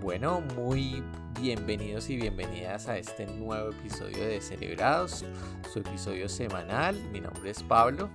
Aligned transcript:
Bueno, 0.00 0.40
muy 0.54 1.02
bienvenidos 1.40 2.08
y 2.08 2.16
bienvenidas 2.16 2.88
a 2.88 2.98
este 2.98 3.26
nuevo 3.26 3.70
episodio 3.70 4.28
de 4.28 4.40
Celebrados, 4.40 5.24
su 5.72 5.80
episodio 5.80 6.28
semanal. 6.28 6.94
Mi 7.12 7.20
nombre 7.20 7.50
es 7.50 7.64
Pablo 7.64 8.08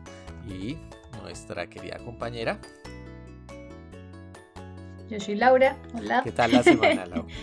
y 0.47 0.77
nuestra 1.21 1.67
querida 1.67 1.97
compañera. 1.97 2.57
Yo 5.09 5.19
soy 5.19 5.35
Laura. 5.35 5.75
Hola. 5.93 6.21
¿Qué 6.23 6.31
tal 6.31 6.53
la 6.53 6.63
semana, 6.63 7.05
Laura? 7.05 7.25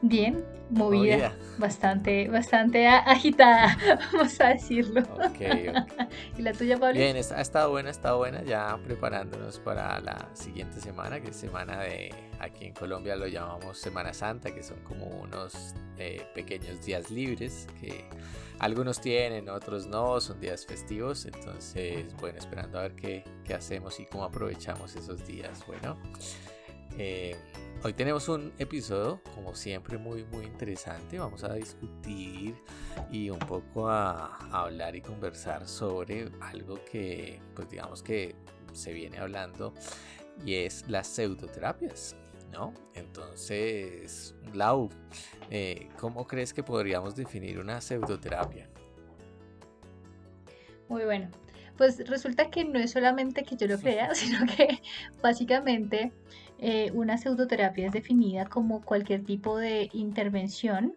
Bien, 0.00 0.42
movida, 0.70 1.34
bastante, 1.58 2.28
bastante 2.28 2.86
agitada, 2.86 3.76
vamos 4.12 4.40
a 4.40 4.48
decirlo. 4.48 5.02
Okay, 5.30 5.72
¿Y 6.36 6.42
la 6.42 6.52
tuya, 6.52 6.76
Pablo? 6.78 6.98
Bien, 6.98 7.16
ha 7.16 7.40
estado 7.40 7.70
buena, 7.70 7.90
ha 7.90 7.92
estado 7.92 8.18
buena, 8.18 8.42
ya 8.42 8.76
preparándonos 8.84 9.60
para 9.60 10.00
la 10.00 10.28
siguiente 10.34 10.80
semana, 10.80 11.20
que 11.20 11.30
es 11.30 11.36
semana 11.36 11.80
de, 11.82 12.12
aquí 12.40 12.64
en 12.64 12.74
Colombia 12.74 13.14
lo 13.14 13.28
llamamos 13.28 13.78
Semana 13.78 14.12
Santa, 14.12 14.52
que 14.52 14.64
son 14.64 14.80
como 14.80 15.06
unos 15.06 15.74
eh, 15.96 16.26
pequeños 16.34 16.84
días 16.84 17.12
libres 17.12 17.68
que 17.80 18.04
algunos 18.58 19.00
tienen, 19.00 19.48
otros 19.48 19.86
no, 19.86 20.20
son 20.20 20.40
días 20.40 20.66
festivos, 20.66 21.24
entonces, 21.24 22.12
bueno, 22.16 22.38
esperando 22.38 22.80
a 22.80 22.82
ver 22.82 22.96
qué, 22.96 23.22
qué 23.44 23.54
hacemos 23.54 24.00
y 24.00 24.06
cómo 24.06 24.24
aprovechamos 24.24 24.96
esos 24.96 25.24
días, 25.24 25.64
bueno. 25.68 25.96
Eh, 26.98 27.36
Hoy 27.84 27.92
tenemos 27.92 28.30
un 28.30 28.50
episodio, 28.58 29.20
como 29.34 29.54
siempre, 29.54 29.98
muy, 29.98 30.24
muy 30.24 30.46
interesante. 30.46 31.18
Vamos 31.18 31.44
a 31.44 31.52
discutir 31.52 32.54
y 33.12 33.28
un 33.28 33.38
poco 33.40 33.90
a, 33.90 34.38
hablar 34.50 34.96
y 34.96 35.02
conversar 35.02 35.68
sobre 35.68 36.30
algo 36.40 36.82
que, 36.90 37.42
pues 37.54 37.68
digamos 37.68 38.02
que 38.02 38.36
se 38.72 38.94
viene 38.94 39.18
hablando 39.18 39.74
y 40.46 40.54
es 40.54 40.88
las 40.88 41.08
pseudoterapias, 41.08 42.16
¿no? 42.50 42.72
Entonces, 42.94 44.34
Lau, 44.54 44.88
eh, 45.50 45.90
¿cómo 46.00 46.26
crees 46.26 46.54
que 46.54 46.62
podríamos 46.62 47.14
definir 47.14 47.58
una 47.58 47.82
pseudoterapia? 47.82 48.66
Muy 50.88 51.04
bueno. 51.04 51.28
Pues 51.76 52.08
resulta 52.08 52.50
que 52.50 52.64
no 52.64 52.78
es 52.78 52.92
solamente 52.92 53.42
que 53.42 53.56
yo 53.56 53.66
lo 53.66 53.78
crea, 53.78 54.14
sino 54.14 54.46
que 54.46 54.80
básicamente 55.22 56.12
eh, 56.58 56.90
una 56.94 57.18
pseudoterapia 57.18 57.86
es 57.86 57.92
definida 57.92 58.46
como 58.46 58.82
cualquier 58.82 59.24
tipo 59.24 59.58
de 59.58 59.90
intervención 59.92 60.94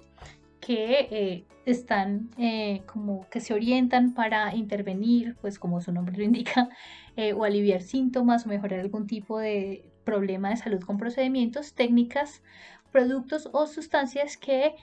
que 0.59 1.08
eh, 1.11 1.45
están 1.66 2.30
eh, 2.38 2.83
como 2.86 3.28
que 3.30 3.39
se 3.39 3.53
orientan 3.53 4.14
para 4.14 4.55
intervenir, 4.55 5.36
pues 5.42 5.59
como 5.59 5.81
su 5.81 5.92
nombre 5.92 6.17
lo 6.17 6.23
indica, 6.23 6.70
o 7.36 7.44
aliviar 7.44 7.81
síntomas 7.81 8.45
o 8.45 8.50
mejorar 8.50 8.80
algún 8.80 9.08
tipo 9.08 9.39
de 9.39 9.89
problema 10.03 10.50
de 10.50 10.58
salud 10.58 10.81
con 10.81 10.98
procedimientos, 10.98 11.73
técnicas, 11.73 12.44
productos 12.92 13.50
o 13.52 13.66
sustancias 13.66 14.38
que 14.38 14.75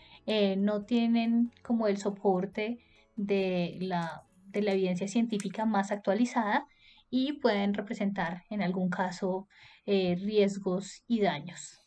no 0.57 0.83
tienen 0.85 1.53
como 1.63 1.87
el 1.87 1.97
soporte 1.97 2.79
de 3.17 3.77
la, 3.81 4.25
de 4.55 4.63
la 4.63 4.73
evidencia 4.73 5.09
científica 5.09 5.67
más 5.67 5.91
actualizada 5.91 6.67
y 7.11 7.35
pueden 7.35 7.75
representar 7.75 8.45
en 8.51 8.63
algún 8.63 8.89
caso 8.89 9.49
eh, 9.87 10.17
riesgos 10.21 11.03
y 11.07 11.21
daños. 11.21 11.79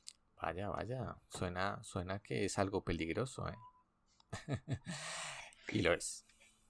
Vaya, 0.42 0.70
vaya, 0.70 1.18
suena, 1.30 1.82
suena 1.82 2.20
que 2.20 2.46
es 2.46 2.60
algo 2.60 2.84
peligroso, 2.84 3.48
¿eh? 3.50 3.56
y 5.70 5.82
lo 5.82 5.94
es, 5.94 6.26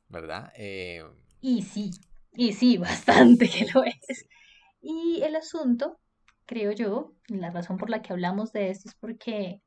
¿verdad? 0.08 0.54
Eh, 0.56 1.04
y 1.42 1.64
sí, 1.64 1.92
y 2.32 2.54
sí, 2.54 2.78
bastante 2.78 3.50
que 3.50 3.68
lo 3.74 3.84
es. 3.84 4.28
Y 4.80 5.22
el 5.24 5.36
asunto, 5.36 6.00
creo 6.46 6.72
yo, 6.72 7.14
la 7.28 7.52
razón 7.52 7.78
por 7.78 7.90
la 7.90 8.02
que 8.02 8.14
hablamos 8.14 8.54
de 8.54 8.70
esto 8.70 8.90
es 8.90 8.96
porque, 8.96 9.62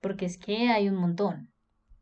porque 0.00 0.24
es 0.26 0.38
que 0.38 0.70
hay 0.70 0.88
un 0.88 0.96
montón. 0.96 1.52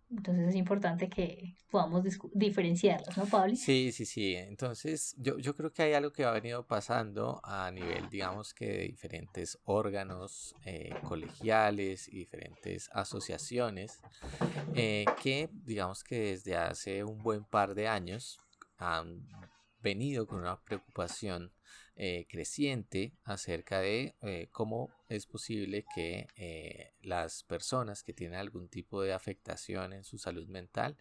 Entonces 0.08 0.48
es 0.50 0.54
importante 0.54 1.08
que 1.08 1.56
podamos 1.68 2.04
diferenciarlos, 2.32 3.16
¿no, 3.16 3.26
Pablo? 3.26 3.56
Sí, 3.56 3.90
sí, 3.90 4.06
sí. 4.06 4.36
Entonces 4.36 5.16
yo, 5.18 5.36
yo 5.38 5.56
creo 5.56 5.72
que 5.72 5.82
hay 5.82 5.94
algo 5.94 6.12
que 6.12 6.24
ha 6.24 6.30
venido 6.30 6.64
pasando 6.64 7.40
a 7.42 7.70
nivel, 7.72 8.08
digamos 8.08 8.54
que 8.54 8.66
de 8.66 8.78
diferentes 8.84 9.58
órganos 9.64 10.54
eh, 10.64 10.94
colegiales 11.02 12.08
y 12.08 12.18
diferentes 12.18 12.88
asociaciones 12.92 14.00
eh, 14.74 15.06
que, 15.22 15.50
digamos 15.64 16.04
que 16.04 16.20
desde 16.20 16.56
hace 16.56 17.02
un 17.02 17.22
buen 17.22 17.44
par 17.44 17.74
de 17.74 17.88
años 17.88 18.40
han 18.78 19.26
venido 19.80 20.26
con 20.26 20.38
una 20.38 20.60
preocupación 20.60 21.52
eh, 21.96 22.26
creciente 22.28 23.12
acerca 23.24 23.80
de 23.80 24.14
cómo 24.52 24.90
es 25.08 25.26
posible 25.26 25.84
que 25.94 26.28
eh, 26.36 26.92
las 27.02 27.42
personas 27.44 28.02
que 28.02 28.12
tienen 28.12 28.38
algún 28.38 28.68
tipo 28.68 29.02
de 29.02 29.12
afectación 29.12 29.92
en 29.92 30.04
su 30.04 30.18
salud 30.18 30.46
mental 30.48 30.96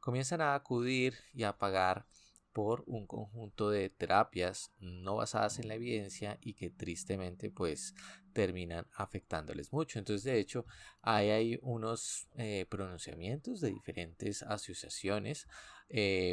comienzan 0.00 0.40
a 0.40 0.54
acudir 0.54 1.14
y 1.32 1.44
a 1.44 1.56
pagar 1.56 2.06
por 2.52 2.84
un 2.86 3.06
conjunto 3.06 3.68
de 3.68 3.90
terapias 3.90 4.72
no 4.78 5.16
basadas 5.16 5.58
en 5.58 5.68
la 5.68 5.74
evidencia 5.74 6.38
y 6.40 6.54
que 6.54 6.70
tristemente 6.70 7.50
pues 7.50 7.94
terminan 8.32 8.86
afectándoles 8.94 9.72
mucho. 9.72 9.98
Entonces 9.98 10.24
de 10.24 10.38
hecho 10.38 10.64
hay, 11.02 11.28
hay 11.28 11.58
unos 11.60 12.28
pronunciamientos 12.70 13.60
de 13.60 13.68
diferentes 13.68 14.42
asociaciones. 14.42 15.46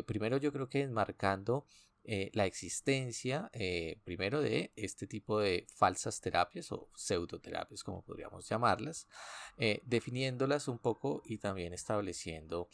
primero 0.05 0.37
yo 0.37 0.53
creo 0.53 0.69
que 0.69 0.81
enmarcando 0.81 1.65
eh, 2.05 2.31
la 2.33 2.45
existencia, 2.45 3.49
eh, 3.53 4.01
primero, 4.03 4.41
de 4.41 4.73
este 4.75 5.07
tipo 5.07 5.39
de 5.39 5.65
falsas 5.73 6.19
terapias 6.19 6.69
o 6.73 6.89
pseudoterapias, 6.95 7.81
como 7.81 8.03
podríamos 8.03 8.47
llamarlas, 8.49 9.07
eh, 9.57 9.81
definiéndolas 9.85 10.67
un 10.67 10.79
poco 10.79 11.21
y 11.25 11.37
también 11.37 11.73
estableciendo, 11.73 12.67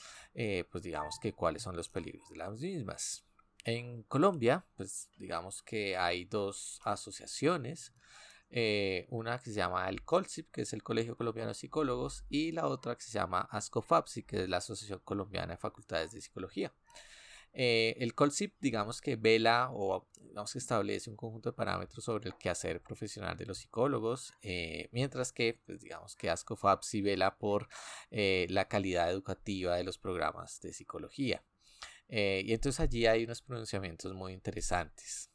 pues 0.72 0.84
digamos 0.84 1.20
que 1.22 1.34
cuáles 1.34 1.62
son 1.64 1.76
los 1.76 1.90
peligros 1.90 2.28
de 2.30 2.38
las 2.38 2.60
mismas. 2.60 3.26
En 3.66 4.04
Colombia, 4.04 4.66
pues 4.76 5.10
digamos 5.18 5.62
que 5.62 5.96
hay 5.98 6.26
dos 6.26 6.80
asociaciones. 6.84 7.94
una 9.10 9.38
que 9.38 9.52
se 9.52 9.58
llama 9.58 9.88
el 9.90 10.04
COLSIP, 10.04 10.50
que 10.52 10.62
es 10.62 10.74
el 10.74 10.82
Colegio 10.82 11.16
Colombiano 11.16 11.50
de 11.50 11.56
Psicólogos, 11.56 12.26
y 12.30 12.52
la 12.52 12.68
otra 12.68 12.96
que 12.96 13.04
se 13.04 13.12
llama 13.12 13.42
ASCOFAPSI, 13.52 14.24
que 14.24 14.44
es 14.44 14.50
la 14.50 14.58
Asociación 14.58 15.02
Colombiana 15.04 15.54
de 15.54 15.58
Facultades 15.58 16.14
de 16.14 16.22
Psicología. 16.22 16.74
Eh, 17.54 17.96
el 18.00 18.14
COLSIP, 18.14 18.56
digamos 18.60 19.02
que 19.02 19.16
vela 19.16 19.70
o 19.72 20.08
establece 20.56 21.10
un 21.10 21.18
conjunto 21.18 21.50
de 21.50 21.54
parámetros 21.54 22.06
sobre 22.06 22.30
el 22.30 22.36
quehacer 22.38 22.82
profesional 22.82 23.36
de 23.36 23.46
los 23.46 23.58
psicólogos, 23.58 24.34
eh, 24.42 24.88
mientras 24.94 25.34
que, 25.34 25.60
pues, 25.66 25.82
digamos 25.82 26.16
que 26.16 26.30
ASCOFAP 26.30 26.84
sí 26.84 27.02
vela 27.02 27.38
por 27.38 27.68
eh, 28.10 28.48
la 28.50 28.70
calidad 28.70 29.12
educativa 29.12 29.76
de 29.76 29.84
los 29.84 29.98
programas 29.98 30.62
de 30.62 30.72
psicología. 30.74 31.44
y 32.08 32.54
entonces 32.54 32.80
allí 32.80 33.06
hay 33.06 33.26
unos 33.26 33.42
pronunciamientos 33.42 34.14
muy 34.14 34.34
interesantes. 34.34 35.30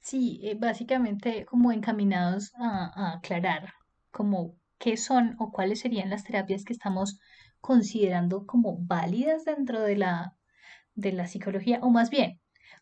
Sí, 0.00 0.42
básicamente 0.58 1.46
como 1.46 1.72
encaminados 1.72 2.52
a, 2.56 2.90
a 2.94 3.16
aclarar 3.16 3.72
como 4.10 4.56
qué 4.78 4.96
son 4.98 5.36
o 5.38 5.50
cuáles 5.50 5.80
serían 5.80 6.10
las 6.10 6.24
terapias 6.24 6.64
que 6.64 6.74
estamos 6.74 7.18
considerando 7.64 8.44
como 8.44 8.76
válidas 8.76 9.46
dentro 9.46 9.80
de 9.80 9.96
la, 9.96 10.36
de 10.94 11.12
la 11.12 11.26
psicología, 11.26 11.78
o 11.80 11.88
más 11.88 12.10
bien, 12.10 12.38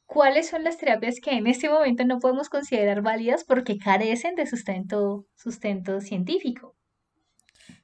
cuáles 0.06 0.48
son 0.48 0.65
las 0.65 0.76
terapias 0.76 1.20
que 1.22 1.31
en 1.31 1.47
este 1.47 1.70
momento 1.70 2.04
no 2.04 2.19
podemos 2.19 2.48
considerar 2.48 3.00
válidas 3.00 3.44
porque 3.44 3.78
carecen 3.78 4.34
de 4.34 4.44
sustento, 4.44 5.25
sustento 5.37 6.00
científico. 6.00 6.75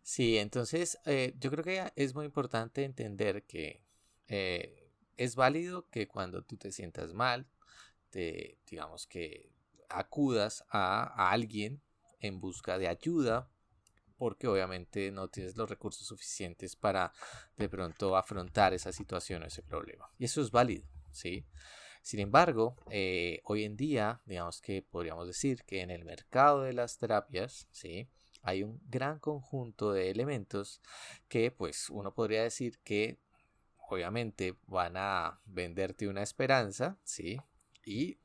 Sí, 0.02 0.38
entonces 0.38 0.98
eh, 1.06 1.36
yo 1.38 1.52
creo 1.52 1.62
que 1.62 1.92
es 1.94 2.16
muy 2.16 2.26
importante 2.26 2.82
entender 2.82 3.44
que 3.44 3.80
eh, 4.26 4.90
es 5.16 5.36
válido 5.36 5.88
que 5.90 6.08
cuando 6.08 6.42
tú 6.42 6.56
te 6.56 6.72
sientas 6.72 7.14
mal, 7.14 7.46
te, 8.10 8.58
digamos 8.68 9.06
que 9.06 9.52
acudas 9.88 10.64
a, 10.68 11.04
a 11.04 11.30
alguien 11.30 11.80
en 12.18 12.40
busca 12.40 12.76
de 12.76 12.88
ayuda 12.88 13.48
porque 14.18 14.48
obviamente 14.48 15.10
no 15.10 15.28
tienes 15.28 15.56
los 15.56 15.70
recursos 15.70 16.06
suficientes 16.06 16.76
para 16.76 17.12
de 17.56 17.68
pronto 17.68 18.16
afrontar 18.16 18.74
esa 18.74 18.92
situación 18.92 19.42
o 19.42 19.46
ese 19.46 19.62
problema. 19.62 20.10
Y 20.18 20.24
eso 20.24 20.42
es 20.42 20.50
válido, 20.50 20.86
¿sí? 21.12 21.46
Sin 22.02 22.20
embargo, 22.20 22.76
eh, 22.90 23.40
hoy 23.44 23.64
en 23.64 23.76
día, 23.76 24.20
digamos 24.26 24.60
que 24.60 24.82
podríamos 24.82 25.26
decir 25.26 25.64
que 25.64 25.82
en 25.82 25.90
el 25.90 26.04
mercado 26.04 26.62
de 26.62 26.72
las 26.72 26.98
terapias, 26.98 27.68
¿sí? 27.70 28.08
Hay 28.42 28.62
un 28.62 28.80
gran 28.88 29.18
conjunto 29.18 29.92
de 29.92 30.10
elementos 30.10 30.80
que 31.28 31.50
pues 31.50 31.90
uno 31.90 32.14
podría 32.14 32.42
decir 32.42 32.78
que 32.80 33.18
obviamente 33.90 34.56
van 34.66 34.96
a 34.96 35.40
venderte 35.44 36.08
una 36.08 36.22
esperanza, 36.22 36.98
¿sí? 37.04 37.38
Y 37.84 38.18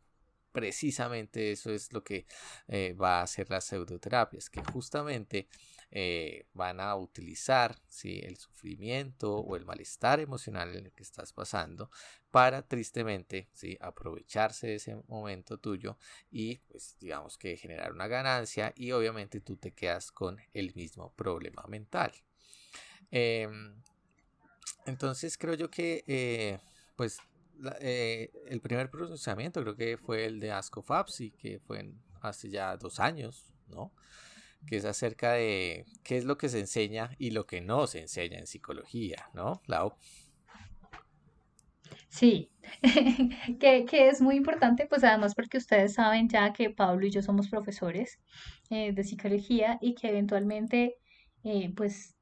precisamente 0.54 1.52
eso 1.52 1.72
es 1.72 1.92
lo 1.92 2.04
que 2.04 2.26
eh, 2.68 2.94
va 2.94 3.20
a 3.20 3.24
hacer 3.24 3.50
las 3.50 3.66
pseudoterapias, 3.66 4.50
que 4.50 4.64
justamente 4.64 5.50
eh, 5.96 6.48
van 6.54 6.80
a 6.80 6.96
utilizar 6.96 7.80
¿sí? 7.88 8.20
el 8.24 8.38
sufrimiento 8.38 9.38
o 9.38 9.56
el 9.56 9.64
malestar 9.64 10.20
emocional 10.20 10.76
en 10.76 10.88
el 10.88 10.92
que 10.92 11.04
estás 11.04 11.34
pasando 11.34 11.92
para 12.32 12.64
tristemente 12.64 13.48
¿sí? 13.54 13.78
aprovecharse 13.80 14.66
de 14.66 14.76
ese 14.76 14.96
momento 15.08 15.60
tuyo 15.60 16.00
y 16.32 16.56
pues 16.68 16.98
digamos 17.00 17.38
que 17.38 17.58
generar 17.58 17.92
una 17.92 18.08
ganancia 18.08 18.74
y 18.76 18.92
obviamente 18.92 19.40
tú 19.40 19.56
te 19.56 19.72
quedas 19.72 20.12
con 20.12 20.40
el 20.52 20.74
mismo 20.74 21.14
problema 21.14 21.64
mental. 21.68 22.12
Em, 23.12 23.76
entonces 24.88 25.38
creo 25.38 25.54
yo 25.54 25.70
que 25.70 26.04
eh, 26.08 26.58
pues 26.96 27.20
eh, 27.82 28.32
el 28.48 28.62
primer 28.62 28.90
pronunciamiento 28.90 29.62
creo 29.62 29.76
que 29.76 29.98
fue 29.98 30.26
el 30.26 30.40
de 30.40 30.54
Asko 30.54 30.82
Fapsi, 30.82 31.30
que 31.30 31.60
fue 31.60 31.94
hace 32.20 32.50
ya 32.50 32.76
dos 32.78 33.00
años, 33.00 33.54
¿no? 33.68 33.94
Que 34.68 34.78
es 34.78 34.86
acerca 34.86 35.34
de 35.34 35.86
qué 36.04 36.18
es 36.18 36.26
lo 36.26 36.38
que 36.38 36.50
se 36.50 36.60
enseña 36.60 37.12
y 37.18 37.32
lo 37.32 37.46
que 37.46 37.62
no 37.62 37.88
se 37.88 38.02
enseña 38.02 38.40
en 38.40 38.48
psicología, 38.48 39.30
¿no, 39.34 39.62
Lau? 39.68 39.94
Sí, 42.14 42.52
que, 43.60 43.88
es 44.10 44.22
muy 44.22 44.36
importante, 44.36 44.86
pues 44.86 45.04
además 45.04 45.34
porque 45.36 45.58
ustedes 45.58 45.96
saben 45.96 46.30
ya 46.30 46.54
que 46.54 46.70
Pablo 46.70 47.08
y 47.08 47.12
yo 47.12 47.22
somos 47.24 47.50
profesores 47.50 48.20
eh, 48.70 48.94
de 48.94 49.04
psicología 49.04 49.80
y 49.82 49.96
que 49.96 50.10
eventualmente, 50.10 50.96
eh, 51.44 51.74
pues, 51.76 52.16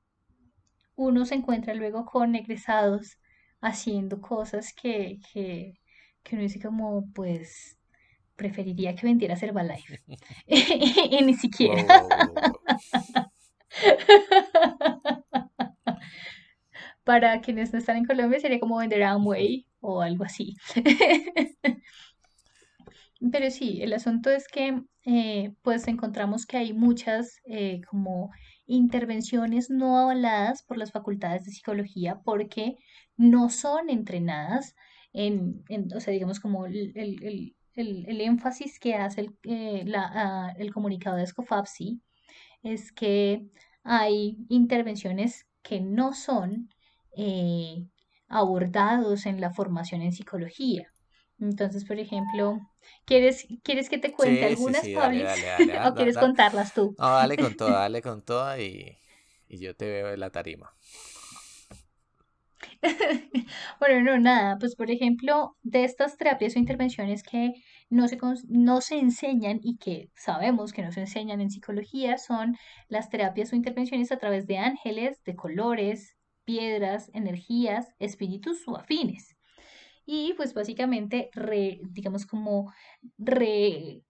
uno 0.95 1.25
se 1.25 1.35
encuentra 1.35 1.73
luego 1.73 2.05
con 2.05 2.35
egresados 2.35 3.17
haciendo 3.61 4.21
cosas 4.21 4.73
que, 4.73 5.19
que, 5.33 5.73
que 6.23 6.35
uno 6.35 6.43
dice 6.43 6.61
como, 6.61 7.11
pues, 7.13 7.77
preferiría 8.41 8.95
que 8.95 9.05
vendiera 9.05 9.37
Herbalife. 9.39 9.99
y, 10.47 11.21
ni 11.23 11.35
siquiera. 11.35 11.85
Para 17.03 17.41
quienes 17.41 17.71
no 17.71 17.79
están 17.79 17.97
en 17.97 18.05
Colombia 18.05 18.39
sería 18.39 18.59
como 18.59 18.77
vender 18.77 19.03
Amway 19.03 19.67
o 19.79 20.01
algo 20.01 20.23
así. 20.23 20.55
Pero 23.31 23.51
sí, 23.51 23.83
el 23.83 23.93
asunto 23.93 24.31
es 24.31 24.47
que 24.47 24.81
eh, 25.05 25.53
pues 25.61 25.87
encontramos 25.87 26.47
que 26.47 26.57
hay 26.57 26.73
muchas 26.73 27.39
eh, 27.45 27.81
como 27.89 28.31
intervenciones 28.65 29.69
no 29.69 29.99
avaladas 29.99 30.63
por 30.63 30.77
las 30.77 30.91
facultades 30.91 31.45
de 31.45 31.51
psicología 31.51 32.19
porque 32.23 32.77
no 33.17 33.49
son 33.49 33.91
entrenadas 33.91 34.75
en, 35.13 35.63
o 35.95 35.99
sea, 35.99 36.13
digamos 36.13 36.39
como 36.39 36.65
el, 36.65 37.55
énfasis 37.75 38.79
que 38.79 38.95
hace 38.95 39.21
el, 39.21 39.35
eh, 39.43 39.85
ah, 39.95 40.53
el 40.57 40.73
comunicado 40.73 41.17
de 41.17 41.27
Scofapsi 41.27 42.01
es 42.63 42.91
que 42.91 43.43
hay 43.83 44.37
intervenciones 44.49 45.45
que 45.63 45.81
no 45.81 46.13
son 46.13 46.69
eh, 47.17 47.85
abordados 48.27 49.25
en 49.25 49.41
la 49.41 49.51
formación 49.51 50.01
en 50.01 50.11
psicología. 50.11 50.87
Entonces, 51.39 51.85
por 51.85 51.99
ejemplo, 51.99 52.59
¿quieres, 53.05 53.47
¿quieres 53.63 53.89
que 53.89 53.97
te 53.97 54.11
cuente 54.11 54.45
algunas, 54.45 54.83
sí, 54.83 54.93
¿O 55.89 55.95
quieres 55.95 56.17
contarlas 56.17 56.73
tú? 56.73 56.95
No, 56.97 57.09
dale 57.09 57.37
con 57.37 57.53
todo, 57.57 57.71
dale 57.71 58.01
con 58.01 58.21
todo 58.21 58.59
y, 58.59 58.95
y 59.49 59.57
yo 59.57 59.75
te 59.75 59.85
veo 59.85 60.13
en 60.13 60.19
la 60.19 60.29
tarima. 60.29 60.71
bueno, 63.79 64.01
no, 64.01 64.19
nada, 64.19 64.57
pues 64.59 64.75
por 64.75 64.91
ejemplo, 64.91 65.55
de 65.63 65.83
estas 65.83 66.17
terapias 66.17 66.55
o 66.55 66.59
intervenciones 66.59 67.23
que 67.23 67.53
no 67.89 68.07
se, 68.07 68.17
no 68.47 68.81
se 68.81 68.97
enseñan 68.97 69.59
y 69.63 69.77
que 69.77 70.09
sabemos 70.15 70.73
que 70.73 70.81
no 70.81 70.91
se 70.91 71.01
enseñan 71.01 71.41
en 71.41 71.51
psicología 71.51 72.17
son 72.17 72.57
las 72.87 73.09
terapias 73.09 73.53
o 73.53 73.55
intervenciones 73.55 74.11
a 74.11 74.17
través 74.17 74.47
de 74.47 74.57
ángeles, 74.57 75.23
de 75.23 75.35
colores, 75.35 76.17
piedras, 76.45 77.09
energías, 77.13 77.87
espíritus 77.99 78.67
o 78.67 78.77
afines. 78.77 79.35
Y 80.05 80.33
pues 80.33 80.53
básicamente, 80.53 81.29
digamos 81.91 82.25
como 82.25 82.73
re, 83.17 84.03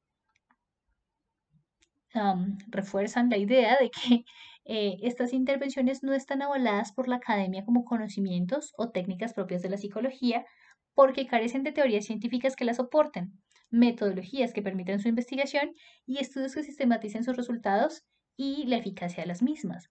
refuerzan 2.67 3.29
la 3.29 3.37
idea 3.37 3.77
de 3.77 3.89
que 3.89 4.25
eh, 4.65 4.97
estas 5.01 5.33
intervenciones 5.33 6.03
no 6.03 6.13
están 6.13 6.41
avaladas 6.41 6.91
por 6.91 7.07
la 7.07 7.15
academia 7.17 7.65
como 7.65 7.83
conocimientos 7.83 8.73
o 8.77 8.91
técnicas 8.91 9.33
propias 9.33 9.61
de 9.61 9.69
la 9.69 9.77
psicología 9.77 10.45
porque 10.93 11.25
carecen 11.25 11.63
de 11.63 11.71
teorías 11.71 12.05
científicas 12.05 12.55
que 12.55 12.65
las 12.65 12.77
soporten, 12.77 13.33
metodologías 13.69 14.53
que 14.53 14.61
permitan 14.61 14.99
su 14.99 15.07
investigación 15.07 15.71
y 16.05 16.19
estudios 16.19 16.53
que 16.53 16.63
sistematicen 16.63 17.23
sus 17.23 17.35
resultados 17.35 18.03
y 18.35 18.65
la 18.67 18.77
eficacia 18.77 19.23
de 19.23 19.27
las 19.27 19.41
mismas. 19.41 19.89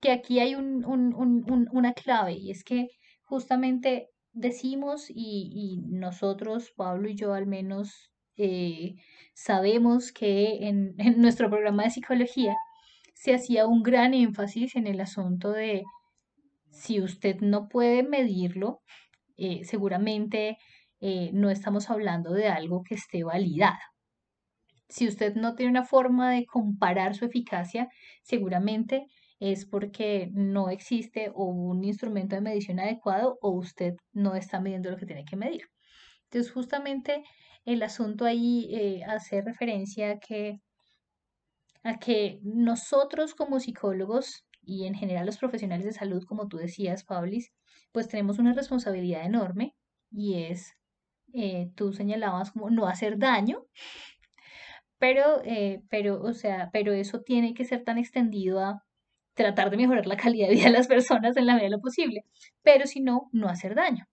Que 0.00 0.12
aquí 0.12 0.38
hay 0.38 0.54
una 0.54 1.92
clave 1.94 2.34
y 2.34 2.50
es 2.50 2.64
que 2.64 2.88
justamente 3.24 4.10
decimos 4.32 5.06
y, 5.08 5.82
nosotros, 5.88 6.72
Pablo 6.76 7.08
y 7.08 7.16
yo 7.16 7.32
al 7.32 7.46
menos, 7.46 8.12
eh, 8.36 8.96
sabemos 9.34 10.12
que 10.12 10.68
en 10.68 10.94
nuestro 11.16 11.48
programa 11.48 11.84
de 11.84 11.90
psicología 11.90 12.54
se 13.16 13.34
hacía 13.34 13.66
un 13.66 13.82
gran 13.82 14.12
énfasis 14.12 14.76
en 14.76 14.86
el 14.86 15.00
asunto 15.00 15.50
de 15.50 15.84
si 16.70 17.00
usted 17.00 17.40
no 17.40 17.66
puede 17.66 18.02
medirlo, 18.02 18.82
eh, 19.38 19.64
seguramente 19.64 20.58
eh, 21.00 21.30
no 21.32 21.48
estamos 21.48 21.88
hablando 21.88 22.34
de 22.34 22.48
algo 22.48 22.82
que 22.82 22.94
esté 22.94 23.24
validado. 23.24 23.78
Si 24.90 25.08
usted 25.08 25.34
no 25.34 25.54
tiene 25.54 25.70
una 25.70 25.84
forma 25.84 26.30
de 26.30 26.44
comparar 26.44 27.14
su 27.14 27.24
eficacia, 27.24 27.88
seguramente 28.22 29.06
es 29.40 29.64
porque 29.64 30.28
no 30.34 30.68
existe 30.68 31.32
un 31.34 31.84
instrumento 31.84 32.36
de 32.36 32.42
medición 32.42 32.80
adecuado 32.80 33.38
o 33.40 33.50
usted 33.50 33.94
no 34.12 34.34
está 34.34 34.60
midiendo 34.60 34.90
lo 34.90 34.98
que 34.98 35.06
tiene 35.06 35.24
que 35.24 35.36
medir. 35.36 35.62
Entonces, 36.24 36.52
justamente 36.52 37.24
el 37.64 37.82
asunto 37.82 38.26
ahí 38.26 38.68
eh, 38.74 39.04
hace 39.04 39.40
referencia 39.40 40.10
a 40.10 40.18
que 40.18 40.60
a 41.86 41.98
que 41.98 42.40
nosotros 42.42 43.34
como 43.34 43.60
psicólogos 43.60 44.44
y 44.62 44.86
en 44.86 44.94
general 44.94 45.26
los 45.26 45.38
profesionales 45.38 45.86
de 45.86 45.92
salud, 45.92 46.24
como 46.24 46.48
tú 46.48 46.56
decías, 46.56 47.04
Pablis, 47.04 47.52
pues 47.92 48.08
tenemos 48.08 48.38
una 48.38 48.52
responsabilidad 48.52 49.24
enorme 49.24 49.74
y 50.10 50.44
es, 50.44 50.74
eh, 51.32 51.70
tú 51.76 51.92
señalabas 51.92 52.50
como 52.52 52.70
no 52.70 52.86
hacer 52.86 53.18
daño, 53.18 53.64
pero, 54.98 55.42
eh, 55.44 55.82
pero, 55.90 56.22
o 56.22 56.32
sea, 56.32 56.70
pero 56.72 56.92
eso 56.92 57.20
tiene 57.20 57.54
que 57.54 57.64
ser 57.64 57.84
tan 57.84 57.98
extendido 57.98 58.60
a 58.60 58.82
tratar 59.34 59.70
de 59.70 59.76
mejorar 59.76 60.06
la 60.06 60.16
calidad 60.16 60.48
de 60.48 60.54
vida 60.54 60.64
de 60.66 60.70
las 60.70 60.88
personas 60.88 61.36
en 61.36 61.46
la 61.46 61.54
medida 61.54 61.66
de 61.66 61.76
lo 61.76 61.80
posible, 61.80 62.24
pero 62.62 62.86
si 62.86 63.00
no, 63.00 63.28
no 63.32 63.48
hacer 63.48 63.74
daño. 63.74 64.08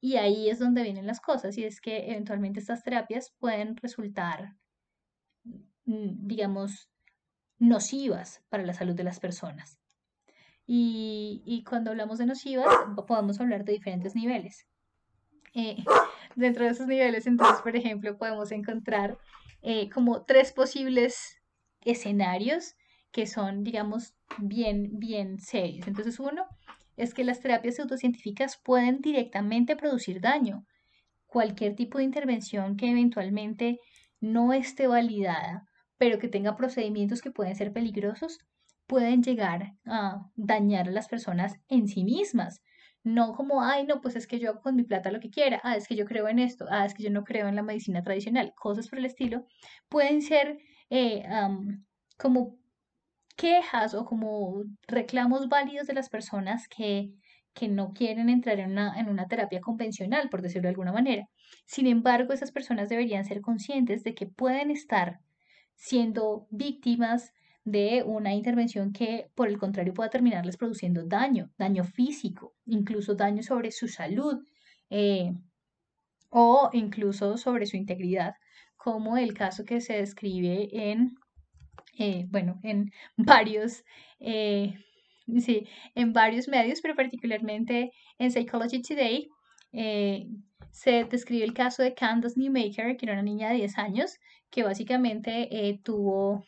Y 0.00 0.16
ahí 0.16 0.50
es 0.50 0.58
donde 0.58 0.82
vienen 0.82 1.06
las 1.06 1.20
cosas, 1.20 1.58
y 1.58 1.64
es 1.64 1.80
que 1.80 2.10
eventualmente 2.10 2.60
estas 2.60 2.82
terapias 2.82 3.32
pueden 3.38 3.76
resultar, 3.76 4.56
mm, 5.84 6.26
digamos, 6.26 6.88
nocivas 7.62 8.42
para 8.48 8.64
la 8.64 8.74
salud 8.74 8.94
de 8.94 9.04
las 9.04 9.20
personas. 9.20 9.78
Y, 10.66 11.64
cuando 11.68 11.90
hablamos 11.90 12.18
de 12.18 12.26
nocivas, 12.26 12.66
podemos 13.06 13.40
hablar 13.40 13.64
de 13.64 13.72
diferentes 13.72 14.14
niveles. 14.14 14.66
Eh, 15.54 15.76
dentro 16.36 16.64
de 16.64 16.70
esos 16.70 16.86
niveles, 16.86 17.26
entonces, 17.26 17.62
por 17.62 17.76
ejemplo, 17.76 18.18
podemos 18.18 18.50
encontrar 18.52 19.16
eh, 19.62 19.88
como 19.90 20.24
tres 20.24 20.52
posibles 20.52 21.40
escenarios 21.82 22.74
que 23.12 23.26
son, 23.26 23.62
digamos, 23.62 24.14
bien, 24.38 24.98
bien 24.98 25.38
serios. 25.38 25.86
Entonces, 25.86 26.18
uno 26.18 26.46
es 26.96 27.14
que 27.14 27.24
las 27.24 27.40
terapias 27.40 27.76
pseudocientíficas 27.76 28.56
pueden 28.56 29.00
directamente 29.00 29.76
producir 29.76 30.20
daño. 30.20 30.66
Cualquier 31.26 31.76
tipo 31.76 31.98
de 31.98 32.04
intervención 32.04 32.76
que 32.76 32.90
eventualmente 32.90 33.78
no 34.20 34.52
esté 34.52 34.86
validada 34.86 35.68
pero 36.02 36.18
que 36.18 36.26
tenga 36.26 36.56
procedimientos 36.56 37.22
que 37.22 37.30
pueden 37.30 37.54
ser 37.54 37.72
peligrosos, 37.72 38.40
pueden 38.88 39.22
llegar 39.22 39.74
a 39.86 40.26
dañar 40.34 40.88
a 40.88 40.90
las 40.90 41.06
personas 41.06 41.60
en 41.68 41.86
sí 41.86 42.02
mismas. 42.02 42.60
No 43.04 43.34
como, 43.34 43.62
ay, 43.62 43.86
no, 43.86 44.00
pues 44.00 44.16
es 44.16 44.26
que 44.26 44.40
yo 44.40 44.50
hago 44.50 44.62
con 44.62 44.74
mi 44.74 44.82
plata 44.82 45.12
lo 45.12 45.20
que 45.20 45.30
quiera, 45.30 45.60
ah, 45.62 45.76
es 45.76 45.86
que 45.86 45.94
yo 45.94 46.04
creo 46.04 46.26
en 46.26 46.40
esto, 46.40 46.66
ah, 46.70 46.84
es 46.86 46.94
que 46.94 47.04
yo 47.04 47.10
no 47.10 47.22
creo 47.22 47.46
en 47.46 47.54
la 47.54 47.62
medicina 47.62 48.02
tradicional, 48.02 48.52
cosas 48.56 48.88
por 48.88 48.98
el 48.98 49.04
estilo, 49.04 49.46
pueden 49.88 50.22
ser 50.22 50.58
eh, 50.90 51.22
como 52.18 52.58
quejas 53.36 53.94
o 53.94 54.04
como 54.04 54.64
reclamos 54.88 55.48
válidos 55.48 55.86
de 55.86 55.94
las 55.94 56.08
personas 56.08 56.66
que, 56.66 57.12
que 57.54 57.68
no 57.68 57.92
quieren 57.92 58.28
entrar 58.28 58.58
en 58.58 58.72
una, 58.72 58.98
en 58.98 59.08
una 59.08 59.28
terapia 59.28 59.60
convencional, 59.60 60.30
por 60.30 60.42
decirlo 60.42 60.62
de 60.66 60.70
alguna 60.70 60.92
manera. 60.92 61.28
Sin 61.64 61.86
embargo, 61.86 62.32
esas 62.32 62.50
personas 62.50 62.88
deberían 62.88 63.24
ser 63.24 63.40
conscientes 63.40 64.02
de 64.02 64.16
que 64.16 64.26
pueden 64.26 64.72
estar 64.72 65.20
siendo 65.74 66.46
víctimas 66.50 67.32
de 67.64 68.02
una 68.04 68.34
intervención 68.34 68.92
que, 68.92 69.30
por 69.34 69.48
el 69.48 69.58
contrario, 69.58 69.94
pueda 69.94 70.10
terminarles 70.10 70.56
produciendo 70.56 71.04
daño, 71.04 71.50
daño 71.58 71.84
físico, 71.84 72.54
incluso 72.66 73.14
daño 73.14 73.42
sobre 73.42 73.70
su 73.70 73.88
salud 73.88 74.42
eh, 74.90 75.32
o 76.30 76.70
incluso 76.72 77.36
sobre 77.36 77.66
su 77.66 77.76
integridad, 77.76 78.34
como 78.76 79.16
el 79.16 79.34
caso 79.34 79.64
que 79.64 79.80
se 79.80 79.94
describe 79.94 80.68
en, 80.72 81.14
eh, 81.98 82.26
bueno, 82.30 82.58
en 82.64 82.90
varios, 83.16 83.84
eh, 84.18 84.74
sí, 85.38 85.68
en 85.94 86.12
varios 86.12 86.48
medios, 86.48 86.80
pero 86.80 86.96
particularmente 86.96 87.92
en 88.18 88.30
Psychology 88.30 88.82
Today, 88.82 89.28
se 90.70 91.04
describe 91.04 91.44
el 91.44 91.54
caso 91.54 91.82
de 91.82 91.94
Candace 91.94 92.38
Newmaker, 92.38 92.96
que 92.96 93.06
era 93.06 93.12
una 93.12 93.22
niña 93.22 93.50
de 93.50 93.56
10 93.56 93.78
años, 93.78 94.18
que 94.52 94.62
básicamente 94.62 95.80
tuvo, 95.82 96.44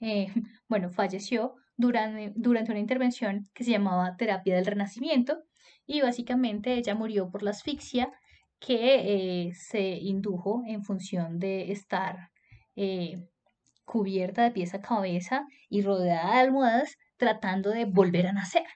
bueno, 0.68 0.90
falleció 0.90 1.56
durante, 1.76 2.32
durante 2.36 2.70
una 2.70 2.80
intervención 2.80 3.48
que 3.54 3.64
se 3.64 3.72
llamaba 3.72 4.16
terapia 4.16 4.54
del 4.54 4.66
renacimiento 4.66 5.42
y 5.86 6.02
básicamente 6.02 6.74
ella 6.74 6.94
murió 6.94 7.30
por 7.30 7.42
la 7.42 7.50
asfixia 7.50 8.12
que 8.58 9.46
eh, 9.48 9.54
se 9.54 9.80
indujo 9.80 10.62
en 10.66 10.82
función 10.82 11.38
de 11.38 11.72
estar 11.72 12.30
eh, 12.74 13.22
cubierta 13.84 14.42
de 14.42 14.50
pies 14.50 14.74
a 14.74 14.80
cabeza 14.80 15.46
y 15.68 15.82
rodeada 15.82 16.34
de 16.34 16.40
almohadas 16.40 16.96
tratando 17.16 17.70
de 17.70 17.84
volver 17.84 18.26
a 18.26 18.32
nacer. 18.32 18.66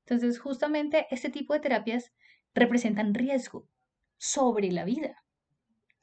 Entonces, 0.00 0.38
justamente 0.38 1.06
este 1.10 1.30
tipo 1.30 1.54
de 1.54 1.60
terapias 1.60 2.12
representan 2.54 3.14
riesgo 3.14 3.66
sobre 4.18 4.70
la 4.70 4.84
vida. 4.84 5.16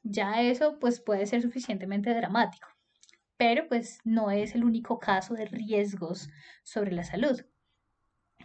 Ya 0.02 0.42
eso 0.42 0.78
pues 0.78 1.00
puede 1.00 1.26
ser 1.26 1.42
suficientemente 1.42 2.12
dramático, 2.14 2.68
pero 3.36 3.68
pues 3.68 3.98
no 4.04 4.30
es 4.30 4.54
el 4.54 4.64
único 4.64 4.98
caso 4.98 5.34
de 5.34 5.46
riesgos 5.46 6.28
sobre 6.64 6.92
la 6.92 7.04
salud. 7.04 7.40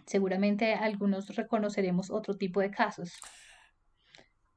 Seguramente 0.06 0.74
algunos 0.74 1.34
reconoceremos 1.34 2.10
otro 2.10 2.36
tipo 2.36 2.60
de 2.60 2.70
casos. 2.70 3.12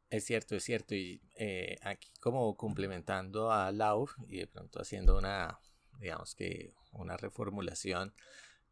Es 0.09 0.25
cierto, 0.25 0.55
es 0.55 0.63
cierto. 0.63 0.93
Y 0.93 1.21
eh, 1.37 1.77
aquí 1.81 2.09
como 2.19 2.55
complementando 2.55 3.51
a 3.51 3.71
Lau 3.71 4.07
y 4.27 4.39
de 4.39 4.47
pronto 4.47 4.81
haciendo 4.81 5.17
una, 5.17 5.59
digamos 5.99 6.35
que 6.35 6.73
una 6.91 7.17
reformulación, 7.17 8.13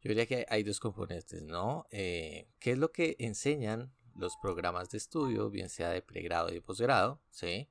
yo 0.02 0.10
diría 0.10 0.26
que 0.26 0.46
hay 0.50 0.64
dos 0.64 0.80
componentes, 0.80 1.42
¿no? 1.44 1.86
Eh, 1.92 2.48
¿Qué 2.60 2.72
es 2.72 2.78
lo 2.78 2.92
que 2.92 3.16
enseñan 3.20 3.94
los 4.16 4.38
programas 4.42 4.90
de 4.90 4.98
estudio, 4.98 5.50
bien 5.50 5.70
sea 5.70 5.90
de 5.90 6.02
pregrado 6.02 6.50
y 6.50 6.56
de 6.56 6.62
posgrado? 6.62 7.22
¿Sí? 7.30 7.70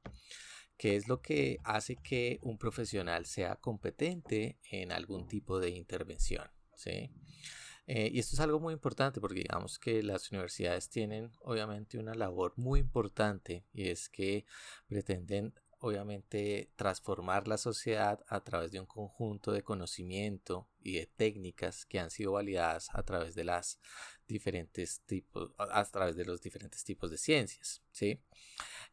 ¿Qué 0.77 0.97
es 0.97 1.09
lo 1.09 1.21
que 1.21 1.59
hace 1.65 1.97
que 1.97 2.39
un 2.43 2.57
profesional 2.59 3.27
sea 3.27 3.57
competente 3.57 4.59
en 4.71 4.93
algún 4.93 5.27
tipo 5.27 5.59
de 5.59 5.71
intervención? 5.71 6.49
¿Sí? 6.77 7.11
Eh, 7.87 8.11
y 8.13 8.19
esto 8.19 8.37
es 8.37 8.41
algo 8.41 8.61
muy 8.61 8.75
importante 8.75 9.19
porque 9.19 9.41
digamos 9.41 9.79
que 9.79 10.03
las 10.03 10.31
universidades 10.31 10.91
tienen 10.91 11.33
obviamente 11.41 11.99
una 11.99 12.15
labor 12.15 12.53
muy 12.57 12.81
importante 12.81 13.65
y 13.73 13.89
es 13.89 14.11
que 14.11 14.45
pretenden 14.87 15.55
obviamente 15.81 16.71
transformar 16.77 17.49
la 17.49 17.59
sociedad 17.59 18.25
a 18.29 18.43
través 18.43 18.73
de 18.73 18.81
un 18.81 18.87
conjunto 18.87 19.53
de 19.53 19.63
conocimiento 19.63 20.69
y 20.81 20.95
de 20.95 21.07
técnicas 21.07 21.87
que 21.87 22.01
han 22.01 22.11
sido 22.11 22.33
validadas 22.33 22.89
a 22.93 23.03
través 23.03 23.35
de 23.35 23.45
las 23.45 23.79
diferentes 24.27 25.01
tipos 25.07 25.53
a 25.59 25.85
través 25.85 26.17
de 26.17 26.25
los 26.25 26.41
diferentes 26.43 26.85
tipos 26.85 27.11
de 27.11 27.17
ciencias 27.17 27.83
sí 27.93 28.21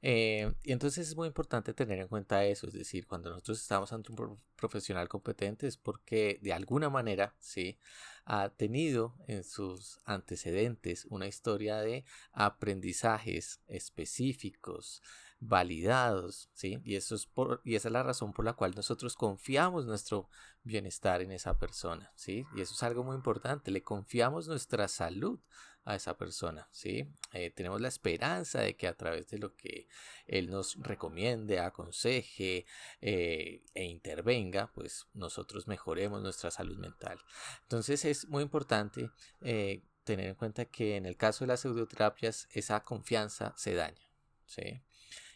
eh, 0.01 0.53
y 0.63 0.71
entonces 0.71 1.07
es 1.07 1.15
muy 1.15 1.27
importante 1.27 1.73
tener 1.73 1.99
en 1.99 2.07
cuenta 2.07 2.45
eso, 2.45 2.67
es 2.67 2.73
decir, 2.73 3.07
cuando 3.07 3.29
nosotros 3.29 3.61
estamos 3.61 3.91
ante 3.93 4.11
un 4.11 4.39
profesional 4.55 5.07
competente 5.07 5.67
es 5.67 5.77
porque 5.77 6.39
de 6.41 6.53
alguna 6.53 6.89
manera, 6.89 7.35
sí, 7.39 7.79
ha 8.25 8.49
tenido 8.49 9.15
en 9.27 9.43
sus 9.43 9.99
antecedentes 10.05 11.05
una 11.09 11.27
historia 11.27 11.77
de 11.77 12.05
aprendizajes 12.33 13.61
específicos, 13.67 15.01
validados, 15.47 16.49
¿sí? 16.53 16.79
Y, 16.83 16.95
eso 16.95 17.15
es 17.15 17.25
por, 17.25 17.61
y 17.63 17.75
esa 17.75 17.89
es 17.89 17.91
la 17.91 18.03
razón 18.03 18.33
por 18.33 18.45
la 18.45 18.53
cual 18.53 18.73
nosotros 18.75 19.15
confiamos 19.15 19.85
nuestro 19.85 20.29
bienestar 20.63 21.21
en 21.21 21.31
esa 21.31 21.57
persona, 21.57 22.11
¿sí? 22.15 22.45
Y 22.55 22.61
eso 22.61 22.73
es 22.73 22.83
algo 22.83 23.03
muy 23.03 23.15
importante, 23.15 23.71
le 23.71 23.83
confiamos 23.83 24.47
nuestra 24.47 24.87
salud 24.87 25.39
a 25.85 25.95
esa 25.95 26.17
persona, 26.17 26.67
¿sí? 26.71 27.07
Eh, 27.31 27.51
tenemos 27.51 27.79
la 27.79 27.87
esperanza 27.87 28.61
de 28.61 28.75
que 28.75 28.87
a 28.87 28.97
través 28.97 29.29
de 29.29 29.37
lo 29.37 29.55
que 29.55 29.87
él 30.25 30.49
nos 30.49 30.75
recomiende, 30.81 31.59
aconseje 31.59 32.65
eh, 33.01 33.63
e 33.75 33.83
intervenga, 33.83 34.71
pues 34.73 35.07
nosotros 35.13 35.67
mejoremos 35.67 36.23
nuestra 36.23 36.49
salud 36.49 36.77
mental. 36.77 37.19
Entonces 37.61 38.03
es 38.03 38.27
muy 38.27 38.41
importante 38.41 39.11
eh, 39.41 39.83
tener 40.03 40.27
en 40.29 40.35
cuenta 40.35 40.65
que 40.65 40.95
en 40.95 41.05
el 41.05 41.17
caso 41.17 41.43
de 41.43 41.49
las 41.49 41.59
pseudoterapias 41.59 42.47
esa 42.51 42.83
confianza 42.83 43.53
se 43.55 43.75
daña, 43.75 44.09
¿sí? 44.47 44.81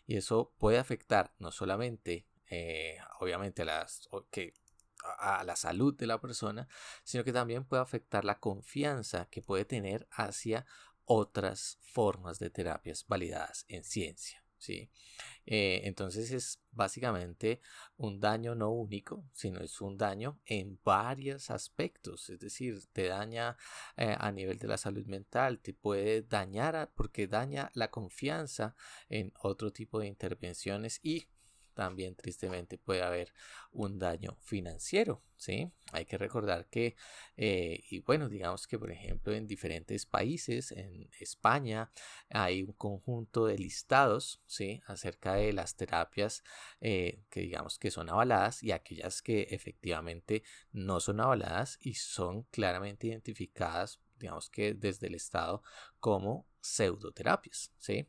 Y 0.09 0.17
eso 0.17 0.55
puede 0.57 0.79
afectar 0.79 1.35
no 1.37 1.51
solamente, 1.51 2.25
obviamente, 3.19 3.61
a 3.61 3.65
las, 3.65 4.09
que 4.31 4.55
a 5.19 5.43
la 5.43 5.55
salud 5.55 5.95
de 5.95 6.07
la 6.07 6.19
persona, 6.19 6.67
sino 7.03 7.23
que 7.23 7.31
también 7.31 7.63
puede 7.63 7.83
afectar 7.83 8.25
la 8.25 8.39
confianza 8.39 9.27
que 9.29 9.43
puede 9.43 9.65
tener 9.65 10.07
hacia 10.09 10.65
otras 11.05 11.77
formas 11.83 12.39
de 12.39 12.49
terapias 12.49 13.05
validadas 13.07 13.65
en 13.67 13.83
ciencia. 13.83 14.43
¿Sí? 14.59 14.91
Eh, 15.45 15.81
entonces 15.85 16.31
es 16.31 16.61
básicamente 16.71 17.61
un 17.97 18.19
daño 18.19 18.53
no 18.55 18.69
único, 18.69 19.25
sino 19.33 19.61
es 19.61 19.81
un 19.81 19.97
daño 19.97 20.39
en 20.45 20.79
varios 20.83 21.49
aspectos, 21.49 22.29
es 22.29 22.39
decir, 22.39 22.79
te 22.93 23.07
daña 23.07 23.57
eh, 23.97 24.15
a 24.17 24.31
nivel 24.31 24.59
de 24.59 24.67
la 24.67 24.77
salud 24.77 25.05
mental, 25.07 25.59
te 25.59 25.73
puede 25.73 26.21
dañar 26.21 26.91
porque 26.95 27.27
daña 27.27 27.71
la 27.73 27.89
confianza 27.89 28.75
en 29.09 29.33
otro 29.41 29.71
tipo 29.71 29.99
de 29.99 30.07
intervenciones 30.07 30.99
y 31.01 31.27
también 31.79 32.13
tristemente 32.13 32.77
puede 32.77 33.03
haber 33.03 33.31
un 33.71 33.99
daño 33.99 34.35
financiero, 34.41 35.23
¿sí? 35.37 35.71
Hay 35.93 36.03
que 36.03 36.17
recordar 36.17 36.67
que, 36.67 36.97
eh, 37.37 37.85
y 37.89 37.99
bueno, 37.99 38.27
digamos 38.27 38.67
que 38.67 38.77
por 38.77 38.91
ejemplo 38.91 39.31
en 39.31 39.47
diferentes 39.47 40.05
países, 40.05 40.73
en 40.73 41.09
España, 41.21 41.89
hay 42.29 42.63
un 42.63 42.73
conjunto 42.73 43.45
de 43.45 43.57
listados, 43.57 44.41
¿sí? 44.45 44.81
Acerca 44.87 45.35
de 45.35 45.53
las 45.53 45.77
terapias 45.77 46.43
eh, 46.81 47.23
que 47.29 47.39
digamos 47.39 47.79
que 47.79 47.91
son 47.91 48.09
avaladas 48.09 48.61
y 48.61 48.73
aquellas 48.73 49.21
que 49.21 49.43
efectivamente 49.51 50.43
no 50.73 50.99
son 50.99 51.21
avaladas 51.21 51.77
y 51.79 51.93
son 51.93 52.43
claramente 52.51 53.07
identificadas, 53.07 54.01
digamos 54.17 54.49
que 54.49 54.73
desde 54.73 55.07
el 55.07 55.15
Estado 55.15 55.63
como 56.01 56.45
pseudoterapias, 56.59 57.71
¿sí? 57.77 58.05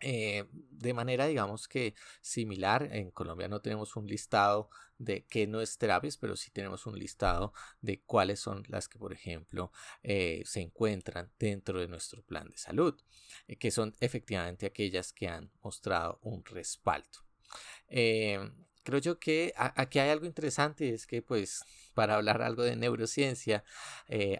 Eh, 0.00 0.44
de 0.52 0.92
manera, 0.92 1.26
digamos 1.26 1.68
que 1.68 1.94
similar, 2.20 2.88
en 2.92 3.10
Colombia 3.10 3.48
no 3.48 3.60
tenemos 3.62 3.96
un 3.96 4.06
listado 4.06 4.68
de 4.98 5.24
qué 5.24 5.46
no 5.46 5.60
es 5.60 5.78
terapias, 5.78 6.16
pero 6.18 6.36
sí 6.36 6.50
tenemos 6.50 6.86
un 6.86 6.98
listado 6.98 7.52
de 7.80 8.02
cuáles 8.02 8.40
son 8.40 8.62
las 8.68 8.88
que, 8.88 8.98
por 8.98 9.12
ejemplo, 9.12 9.72
eh, 10.02 10.42
se 10.44 10.60
encuentran 10.60 11.32
dentro 11.38 11.80
de 11.80 11.88
nuestro 11.88 12.22
plan 12.22 12.48
de 12.48 12.58
salud, 12.58 12.94
eh, 13.48 13.56
que 13.56 13.70
son 13.70 13.94
efectivamente 14.00 14.66
aquellas 14.66 15.12
que 15.12 15.28
han 15.28 15.50
mostrado 15.62 16.18
un 16.22 16.44
respaldo. 16.44 17.24
creo 17.88 19.00
yo 19.00 19.18
que 19.18 19.52
aquí 19.56 19.98
hay 19.98 20.10
algo 20.10 20.26
interesante, 20.26 20.94
es 20.94 21.06
que 21.06 21.20
pues 21.22 21.64
para 21.94 22.14
hablar 22.16 22.40
algo 22.42 22.62
de 22.62 22.76
neurociencia, 22.76 23.64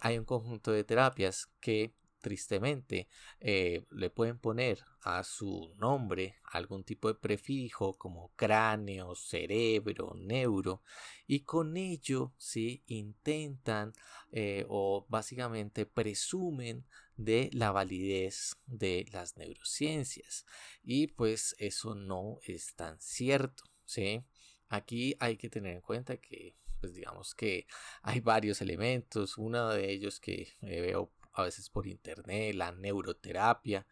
hay 0.00 0.18
un 0.18 0.24
conjunto 0.24 0.70
de 0.72 0.84
terapias 0.84 1.48
que 1.60 1.94
tristemente 2.26 3.06
eh, 3.38 3.84
le 3.92 4.10
pueden 4.10 4.36
poner 4.36 4.84
a 5.02 5.22
su 5.22 5.72
nombre 5.76 6.34
algún 6.42 6.82
tipo 6.82 7.06
de 7.06 7.14
prefijo 7.14 7.96
como 7.96 8.32
cráneo, 8.34 9.14
cerebro, 9.14 10.12
neuro 10.16 10.82
y 11.28 11.44
con 11.44 11.76
ello 11.76 12.32
sí 12.36 12.82
intentan 12.88 13.92
eh, 14.32 14.66
o 14.68 15.06
básicamente 15.08 15.86
presumen 15.86 16.84
de 17.16 17.48
la 17.52 17.70
validez 17.70 18.56
de 18.66 19.06
las 19.12 19.36
neurociencias. 19.36 20.46
Y 20.82 21.06
pues 21.06 21.54
eso 21.60 21.94
no 21.94 22.40
es 22.42 22.74
tan 22.74 23.00
cierto, 23.00 23.62
¿sí? 23.84 24.24
Aquí 24.68 25.14
hay 25.20 25.36
que 25.36 25.48
tener 25.48 25.74
en 25.74 25.80
cuenta 25.80 26.16
que 26.16 26.56
pues 26.80 26.92
digamos 26.94 27.34
que 27.34 27.66
hay 28.02 28.18
varios 28.20 28.60
elementos, 28.60 29.38
uno 29.38 29.68
de 29.70 29.92
ellos 29.92 30.20
que 30.20 30.48
veo 30.60 31.12
a 31.36 31.42
veces 31.42 31.70
por 31.70 31.86
internet, 31.86 32.54
la 32.54 32.72
neuroterapia, 32.72 33.86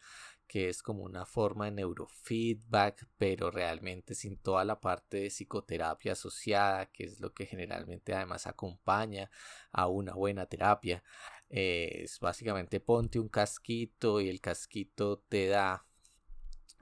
que 0.46 0.68
es 0.68 0.82
como 0.82 1.04
una 1.04 1.26
forma 1.26 1.66
de 1.66 1.72
neurofeedback, 1.72 3.06
pero 3.18 3.50
realmente 3.50 4.14
sin 4.14 4.36
toda 4.38 4.64
la 4.64 4.80
parte 4.80 5.18
de 5.18 5.30
psicoterapia 5.30 6.12
asociada, 6.12 6.86
que 6.86 7.04
es 7.04 7.20
lo 7.20 7.32
que 7.32 7.46
generalmente 7.46 8.14
además 8.14 8.46
acompaña 8.46 9.30
a 9.72 9.88
una 9.88 10.14
buena 10.14 10.46
terapia. 10.46 11.02
Eh, 11.50 12.02
es 12.04 12.18
básicamente 12.20 12.80
ponte 12.80 13.18
un 13.18 13.28
casquito 13.28 14.20
y 14.20 14.28
el 14.28 14.40
casquito 14.40 15.18
te 15.28 15.48
da 15.48 15.86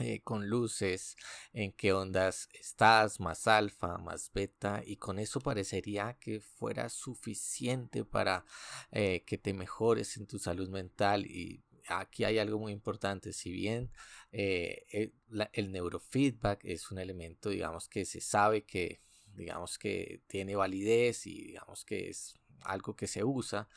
eh, 0.02 0.21
con 0.23 0.49
luces, 0.49 1.16
en 1.52 1.73
qué 1.73 1.92
ondas 1.92 2.49
estás, 2.52 3.21
más 3.21 3.47
alfa, 3.47 3.99
más 3.99 4.30
beta, 4.32 4.82
y 4.85 4.97
con 4.97 5.18
eso 5.18 5.40
parecería 5.40 6.18
que 6.21 6.40
fuera 6.40 6.88
suficiente 6.88 8.04
para 8.04 8.44
eh, 8.90 9.23
que 9.26 9.38
te 9.38 9.54
mejores 9.54 10.16
en 10.16 10.26
tu 10.26 10.38
salud 10.38 10.68
mental. 10.68 11.26
Y 11.26 11.64
aquí 11.88 12.25
hay 12.25 12.38
algo 12.38 12.59
muy 12.59 12.73
importante, 12.73 13.32
si 13.32 13.50
bien 13.50 13.90
el, 14.30 15.12
el 15.52 15.73
neurofeedback 15.73 16.64
es 16.64 16.90
un 16.90 16.99
elemento, 16.99 17.50
digamos, 17.50 17.88
que 17.88 18.04
se 18.04 18.21
sabe 18.21 18.64
que 18.64 19.00
digamos 19.35 19.78
que 19.78 20.23
tiene 20.26 20.56
validez 20.56 21.26
y 21.26 21.44
digamos 21.44 21.85
que 21.85 22.11
es 22.11 22.35
algo 22.61 22.94
que 22.94 23.06
se 23.06 23.25
usa, 23.25 23.68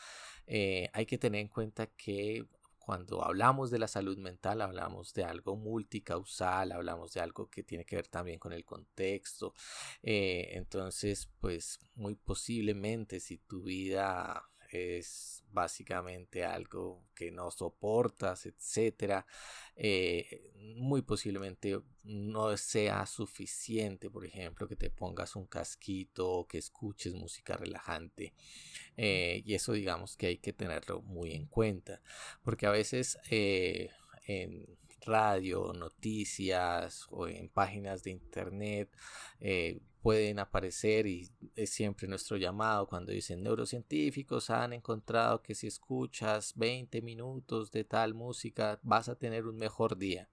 eh, 0.48 0.90
hay 0.94 1.06
que 1.06 1.18
tener 1.18 1.42
en 1.42 1.48
cuenta 1.48 1.88
que 1.88 2.46
cuando 2.86 3.24
hablamos 3.24 3.72
de 3.72 3.80
la 3.80 3.88
salud 3.88 4.18
mental, 4.18 4.62
hablamos 4.62 5.14
de 5.14 5.24
algo 5.24 5.56
multicausal, 5.56 6.72
hablamos 6.72 7.14
de 7.14 7.22
algo 7.22 7.50
que 7.50 7.64
tiene 7.64 7.84
que 7.84 7.96
ver 7.96 8.08
también 8.08 8.38
con 8.38 8.54
el 8.54 8.64
contexto. 8.64 9.54
Eh, 10.04 10.50
entonces, 10.52 11.28
pues 11.40 11.80
muy 11.96 12.14
posiblemente 12.16 13.20
si 13.20 13.40
tu 13.40 13.64
vida 13.64 14.44
es 14.70 15.35
básicamente 15.52 16.44
algo 16.44 17.06
que 17.16 17.32
no 17.32 17.52
soportas, 17.52 18.46
etcétera, 18.46 19.26
eh, 19.76 20.52
muy 20.56 21.02
posiblemente 21.02 21.80
no 22.04 22.56
sea 22.58 23.06
suficiente, 23.06 24.10
por 24.10 24.26
ejemplo, 24.26 24.68
que 24.68 24.76
te 24.76 24.90
pongas 24.90 25.36
un 25.36 25.48
casquito 25.48 26.46
que 26.48 26.58
escuches 26.58 27.14
música 27.14 27.58
relajante. 27.58 28.34
Eh, 28.98 29.42
y 29.46 29.54
eso 29.56 29.74
digamos 29.74 30.18
que 30.18 30.28
hay 30.28 30.38
que 30.38 30.54
tenerlo 30.54 31.02
muy 31.02 31.32
en 31.34 31.48
cuenta, 31.48 32.02
porque 32.44 32.66
a 32.66 32.72
veces 32.72 33.18
eh, 33.30 33.90
en 34.28 34.66
radio, 35.06 35.74
noticias 35.74 37.06
o 37.10 37.28
en 37.28 37.50
páginas 37.50 38.04
de 38.04 38.12
internet 38.12 38.90
pueden 40.06 40.38
aparecer 40.38 41.08
y 41.08 41.32
es 41.56 41.72
siempre 41.72 42.08
nuestro 42.08 42.38
llamado 42.38 42.86
cuando 42.86 43.12
dicen 43.12 43.42
neurocientíficos 43.42 44.52
han 44.52 44.74
encontrado 44.74 45.42
que 45.42 45.56
si 45.56 45.66
escuchas 45.66 46.54
20 46.58 47.02
minutos 47.02 47.72
de 47.72 47.86
tal 47.86 48.14
música 48.14 48.80
vas 48.84 49.10
a 49.10 49.16
tener 49.16 49.48
un 49.48 49.58
mejor 49.58 49.98
día. 49.98 50.30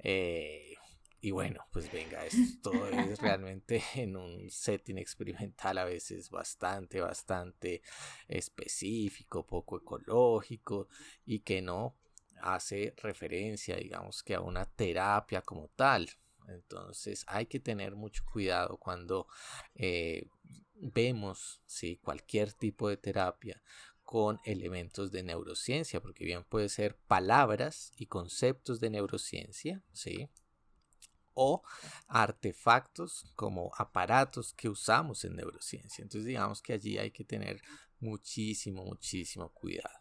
Eh, 0.00 0.74
y 1.20 1.30
bueno, 1.30 1.64
pues 1.70 1.92
venga, 1.92 2.26
esto 2.26 2.72
es 2.88 3.18
realmente 3.22 3.80
en 3.94 4.16
un 4.16 4.50
setting 4.50 4.98
experimental 4.98 5.78
a 5.78 5.84
veces 5.84 6.28
bastante, 6.28 7.00
bastante 7.00 7.82
específico, 8.26 9.46
poco 9.46 9.76
ecológico 9.76 10.88
y 11.24 11.38
que 11.38 11.62
no 11.62 11.94
hace 12.40 12.94
referencia, 12.96 13.76
digamos 13.76 14.22
que 14.22 14.34
a 14.34 14.40
una 14.40 14.64
terapia 14.64 15.42
como 15.42 15.68
tal. 15.68 16.08
Entonces 16.48 17.24
hay 17.28 17.46
que 17.46 17.60
tener 17.60 17.94
mucho 17.94 18.24
cuidado 18.24 18.78
cuando 18.78 19.26
eh, 19.74 20.26
vemos 20.74 21.60
¿sí? 21.66 21.98
cualquier 22.02 22.52
tipo 22.52 22.88
de 22.88 22.96
terapia 22.96 23.62
con 24.02 24.40
elementos 24.44 25.12
de 25.12 25.22
neurociencia, 25.22 26.00
porque 26.00 26.24
bien 26.24 26.44
puede 26.44 26.70
ser 26.70 26.96
palabras 26.96 27.92
y 27.98 28.06
conceptos 28.06 28.80
de 28.80 28.88
neurociencia, 28.88 29.82
¿sí? 29.92 30.30
o 31.40 31.62
artefactos 32.08 33.30
como 33.36 33.70
aparatos 33.76 34.52
que 34.54 34.68
usamos 34.68 35.24
en 35.24 35.36
neurociencia. 35.36 36.02
Entonces 36.02 36.26
digamos 36.26 36.60
que 36.60 36.72
allí 36.72 36.98
hay 36.98 37.12
que 37.12 37.24
tener 37.24 37.62
muchísimo, 38.00 38.84
muchísimo 38.84 39.48
cuidado. 39.50 40.00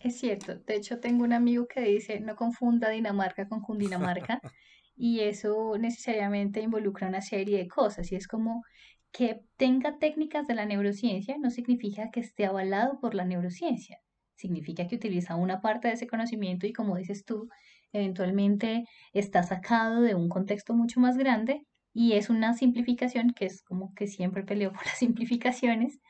Es 0.00 0.18
cierto, 0.18 0.54
de 0.56 0.76
hecho 0.76 0.98
tengo 0.98 1.24
un 1.24 1.34
amigo 1.34 1.66
que 1.66 1.82
dice 1.82 2.20
no 2.20 2.34
confunda 2.34 2.88
Dinamarca 2.88 3.46
con 3.46 3.60
Cundinamarca 3.60 4.40
y 4.96 5.20
eso 5.20 5.76
necesariamente 5.78 6.62
involucra 6.62 7.08
una 7.08 7.20
serie 7.20 7.58
de 7.58 7.68
cosas 7.68 8.10
y 8.10 8.16
es 8.16 8.26
como 8.26 8.64
que 9.12 9.40
tenga 9.56 9.98
técnicas 9.98 10.46
de 10.46 10.54
la 10.54 10.64
neurociencia 10.64 11.36
no 11.38 11.50
significa 11.50 12.10
que 12.10 12.20
esté 12.20 12.46
avalado 12.46 12.98
por 12.98 13.14
la 13.14 13.26
neurociencia, 13.26 13.98
significa 14.36 14.86
que 14.86 14.96
utiliza 14.96 15.36
una 15.36 15.60
parte 15.60 15.88
de 15.88 15.94
ese 15.94 16.06
conocimiento 16.06 16.66
y 16.66 16.72
como 16.72 16.96
dices 16.96 17.24
tú, 17.26 17.48
eventualmente 17.92 18.84
está 19.12 19.42
sacado 19.42 20.00
de 20.00 20.14
un 20.14 20.30
contexto 20.30 20.74
mucho 20.74 21.00
más 21.00 21.18
grande 21.18 21.66
y 21.92 22.12
es 22.12 22.30
una 22.30 22.54
simplificación 22.54 23.32
que 23.34 23.46
es 23.46 23.62
como 23.62 23.92
que 23.94 24.06
siempre 24.06 24.44
peleo 24.44 24.72
por 24.72 24.86
las 24.86 24.98
simplificaciones 24.98 26.00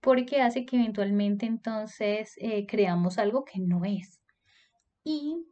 porque 0.00 0.42
hace 0.42 0.64
que 0.64 0.76
eventualmente 0.76 1.46
entonces 1.46 2.34
eh, 2.38 2.66
creamos 2.66 3.18
algo 3.18 3.44
que 3.44 3.60
no 3.60 3.84
es. 3.84 4.20
Y 5.04 5.46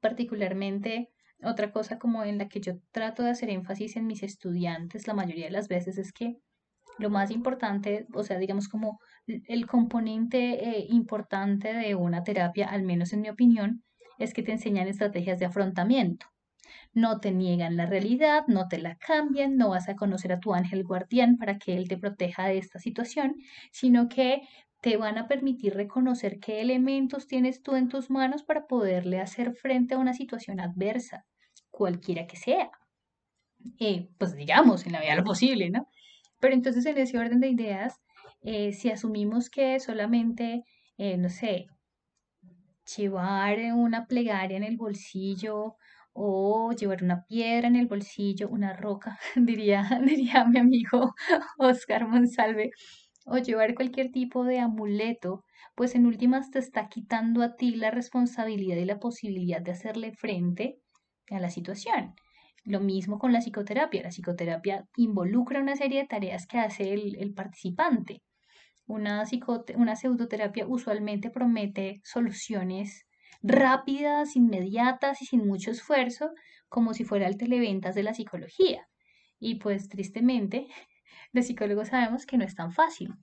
particularmente 0.00 1.10
otra 1.42 1.72
cosa 1.72 1.98
como 1.98 2.24
en 2.24 2.38
la 2.38 2.48
que 2.48 2.60
yo 2.60 2.74
trato 2.92 3.22
de 3.22 3.30
hacer 3.30 3.50
énfasis 3.50 3.96
en 3.96 4.06
mis 4.06 4.22
estudiantes 4.22 5.06
la 5.06 5.14
mayoría 5.14 5.46
de 5.46 5.52
las 5.52 5.68
veces 5.68 5.98
es 5.98 6.12
que 6.12 6.38
lo 6.98 7.10
más 7.10 7.30
importante, 7.30 8.06
o 8.12 8.22
sea, 8.22 8.38
digamos 8.38 8.68
como 8.68 9.00
el 9.26 9.66
componente 9.66 10.68
eh, 10.68 10.86
importante 10.90 11.72
de 11.72 11.94
una 11.94 12.22
terapia, 12.22 12.68
al 12.68 12.82
menos 12.82 13.12
en 13.12 13.22
mi 13.22 13.30
opinión, 13.30 13.82
es 14.18 14.34
que 14.34 14.42
te 14.42 14.52
enseñan 14.52 14.88
estrategias 14.88 15.38
de 15.38 15.46
afrontamiento. 15.46 16.26
No 16.92 17.20
te 17.20 17.30
niegan 17.32 17.76
la 17.76 17.86
realidad, 17.86 18.44
no 18.46 18.68
te 18.68 18.78
la 18.78 18.96
cambian, 18.96 19.56
no 19.56 19.70
vas 19.70 19.88
a 19.88 19.96
conocer 19.96 20.32
a 20.32 20.40
tu 20.40 20.54
ángel 20.54 20.84
guardián 20.84 21.36
para 21.38 21.58
que 21.58 21.76
él 21.76 21.88
te 21.88 21.96
proteja 21.96 22.46
de 22.46 22.58
esta 22.58 22.78
situación, 22.78 23.36
sino 23.70 24.08
que 24.08 24.42
te 24.80 24.96
van 24.96 25.16
a 25.16 25.28
permitir 25.28 25.74
reconocer 25.74 26.40
qué 26.40 26.60
elementos 26.60 27.28
tienes 27.28 27.62
tú 27.62 27.76
en 27.76 27.88
tus 27.88 28.10
manos 28.10 28.42
para 28.42 28.66
poderle 28.66 29.20
hacer 29.20 29.54
frente 29.54 29.94
a 29.94 29.98
una 29.98 30.12
situación 30.12 30.60
adversa, 30.60 31.24
cualquiera 31.70 32.26
que 32.26 32.36
sea. 32.36 32.70
Pues 34.18 34.34
digamos, 34.34 34.86
en 34.86 34.92
la 34.92 34.98
medida 34.98 35.12
de 35.12 35.18
lo 35.20 35.24
posible, 35.24 35.70
¿no? 35.70 35.88
Pero 36.40 36.54
entonces 36.54 36.84
en 36.86 36.98
ese 36.98 37.18
orden 37.18 37.38
de 37.38 37.48
ideas, 37.48 38.00
eh, 38.42 38.72
si 38.72 38.90
asumimos 38.90 39.50
que 39.50 39.78
solamente, 39.78 40.64
eh, 40.98 41.16
no 41.16 41.28
sé, 41.28 41.66
llevar 42.96 43.58
una 43.74 44.06
plegaria 44.06 44.56
en 44.56 44.64
el 44.64 44.76
bolsillo 44.76 45.76
o 46.12 46.72
llevar 46.72 47.02
una 47.02 47.24
piedra 47.24 47.68
en 47.68 47.76
el 47.76 47.86
bolsillo, 47.86 48.48
una 48.48 48.74
roca, 48.74 49.18
diría, 49.36 49.82
diría 50.06 50.44
mi 50.44 50.58
amigo 50.58 51.14
Oscar 51.58 52.08
Monsalve, 52.08 52.70
o 53.26 53.38
llevar 53.38 53.74
cualquier 53.74 54.10
tipo 54.10 54.44
de 54.44 54.58
amuleto, 54.58 55.44
pues 55.74 55.94
en 55.94 56.06
últimas 56.06 56.50
te 56.50 56.58
está 56.58 56.88
quitando 56.88 57.42
a 57.42 57.56
ti 57.56 57.74
la 57.76 57.90
responsabilidad 57.90 58.76
y 58.76 58.84
la 58.84 58.98
posibilidad 58.98 59.62
de 59.62 59.72
hacerle 59.72 60.12
frente 60.12 60.78
a 61.30 61.40
la 61.40 61.50
situación. 61.50 62.14
Lo 62.64 62.80
mismo 62.80 63.18
con 63.18 63.32
la 63.32 63.40
psicoterapia. 63.40 64.02
La 64.02 64.10
psicoterapia 64.10 64.86
involucra 64.96 65.60
una 65.60 65.76
serie 65.76 66.00
de 66.00 66.06
tareas 66.06 66.46
que 66.46 66.58
hace 66.58 66.92
el, 66.92 67.16
el 67.16 67.32
participante. 67.34 68.22
Una, 68.86 69.24
una 69.76 69.96
pseudoterapia 69.96 70.66
usualmente 70.66 71.30
promete 71.30 72.00
soluciones 72.04 73.06
rápidas, 73.42 74.36
inmediatas 74.36 75.22
y 75.22 75.26
sin 75.26 75.46
mucho 75.46 75.70
esfuerzo, 75.70 76.30
como 76.68 76.94
si 76.94 77.04
fuera 77.04 77.26
el 77.26 77.36
televentas 77.36 77.94
de 77.94 78.02
la 78.02 78.14
psicología. 78.14 78.88
Y 79.38 79.56
pues 79.56 79.88
tristemente, 79.88 80.68
los 81.32 81.46
psicólogos 81.46 81.88
sabemos 81.88 82.26
que 82.26 82.38
no 82.38 82.44
es 82.44 82.54
tan 82.54 82.72
fácil. 82.72 83.14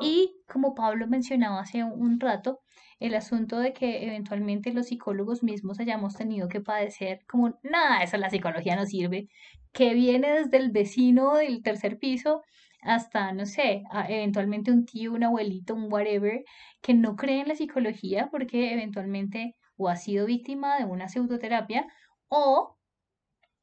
Y 0.00 0.36
como 0.48 0.74
Pablo 0.74 1.06
mencionaba 1.06 1.60
hace 1.60 1.84
un 1.84 2.18
rato, 2.18 2.60
el 2.98 3.14
asunto 3.14 3.58
de 3.58 3.72
que 3.72 4.04
eventualmente 4.04 4.72
los 4.72 4.86
psicólogos 4.86 5.42
mismos 5.42 5.80
hayamos 5.80 6.14
tenido 6.16 6.48
que 6.48 6.60
padecer 6.60 7.20
como, 7.28 7.58
nada, 7.62 8.02
eso 8.02 8.16
la 8.16 8.30
psicología 8.30 8.76
no 8.76 8.86
sirve, 8.86 9.28
que 9.72 9.94
viene 9.94 10.32
desde 10.32 10.56
el 10.56 10.70
vecino 10.70 11.34
del 11.34 11.62
tercer 11.62 11.98
piso 11.98 12.42
hasta, 12.82 13.32
no 13.32 13.46
sé, 13.46 13.82
eventualmente 14.08 14.70
un 14.70 14.84
tío, 14.84 15.12
un 15.12 15.24
abuelito, 15.24 15.74
un 15.74 15.92
whatever, 15.92 16.44
que 16.82 16.94
no 16.94 17.16
cree 17.16 17.40
en 17.40 17.48
la 17.48 17.56
psicología 17.56 18.28
porque 18.30 18.72
eventualmente 18.72 19.56
o 19.76 19.88
ha 19.88 19.96
sido 19.96 20.26
víctima 20.26 20.78
de 20.78 20.84
una 20.84 21.08
pseudoterapia 21.08 21.86
o 22.28 22.76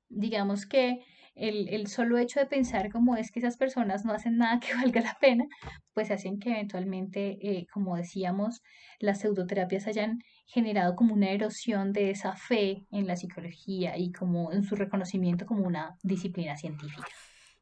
digamos 0.09 0.65
que 0.65 1.03
el, 1.35 1.69
el, 1.69 1.87
solo 1.87 2.17
hecho 2.17 2.39
de 2.39 2.45
pensar 2.45 2.91
como 2.91 3.15
es 3.15 3.31
que 3.31 3.39
esas 3.39 3.55
personas 3.55 4.03
no 4.03 4.13
hacen 4.13 4.37
nada 4.37 4.59
que 4.65 4.73
valga 4.73 5.01
la 5.01 5.17
pena, 5.19 5.45
pues 5.93 6.11
hacen 6.11 6.39
que 6.39 6.51
eventualmente, 6.51 7.37
eh, 7.41 7.67
como 7.73 7.95
decíamos, 7.95 8.61
las 8.99 9.21
pseudoterapias 9.21 9.87
hayan 9.87 10.19
generado 10.45 10.95
como 10.95 11.13
una 11.13 11.31
erosión 11.31 11.93
de 11.93 12.11
esa 12.11 12.35
fe 12.35 12.85
en 12.91 13.07
la 13.07 13.15
psicología 13.15 13.97
y 13.97 14.11
como 14.11 14.51
en 14.51 14.63
su 14.63 14.75
reconocimiento 14.75 15.45
como 15.45 15.65
una 15.65 15.97
disciplina 16.03 16.57
científica. 16.57 17.07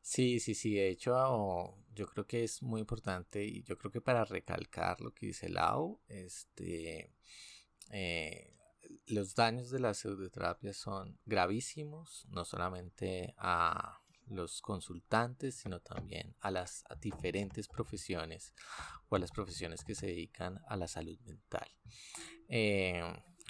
Sí, 0.02 0.40
sí, 0.40 0.56
sí, 0.56 0.74
de 0.74 0.90
hecho 0.90 1.78
yo 1.94 2.08
creo 2.08 2.26
que 2.26 2.44
es 2.44 2.64
muy 2.64 2.82
importante 2.82 3.46
y 3.46 3.62
yo 3.64 3.78
creo 3.78 3.92
que 3.92 4.02
para 4.02 4.26
recalcar 4.26 5.02
lo 5.02 5.14
que 5.14 5.28
dice 5.28 5.50
Lau, 5.50 6.00
este 6.08 7.14
eh, 7.92 8.56
los 9.08 9.36
daños 9.36 9.70
de 9.70 9.80
la 9.80 9.94
pseudoterapia 9.94 10.74
son 10.74 11.18
gravísimos, 11.26 12.26
no 12.30 12.46
solamente 12.46 13.34
a 13.38 14.00
los 14.28 14.62
consultantes, 14.62 15.56
sino 15.56 15.80
también 15.80 16.36
a 16.40 16.52
las 16.52 16.84
diferentes 17.02 17.68
profesiones 17.68 18.54
o 19.10 19.16
a 19.16 19.20
las 19.20 19.32
profesiones 19.32 19.84
que 19.84 19.96
se 19.96 20.06
dedican 20.06 20.62
a 20.68 20.78
la 20.78 20.88
salud 20.88 21.20
mental. 21.22 21.68
Eh, 22.48 23.02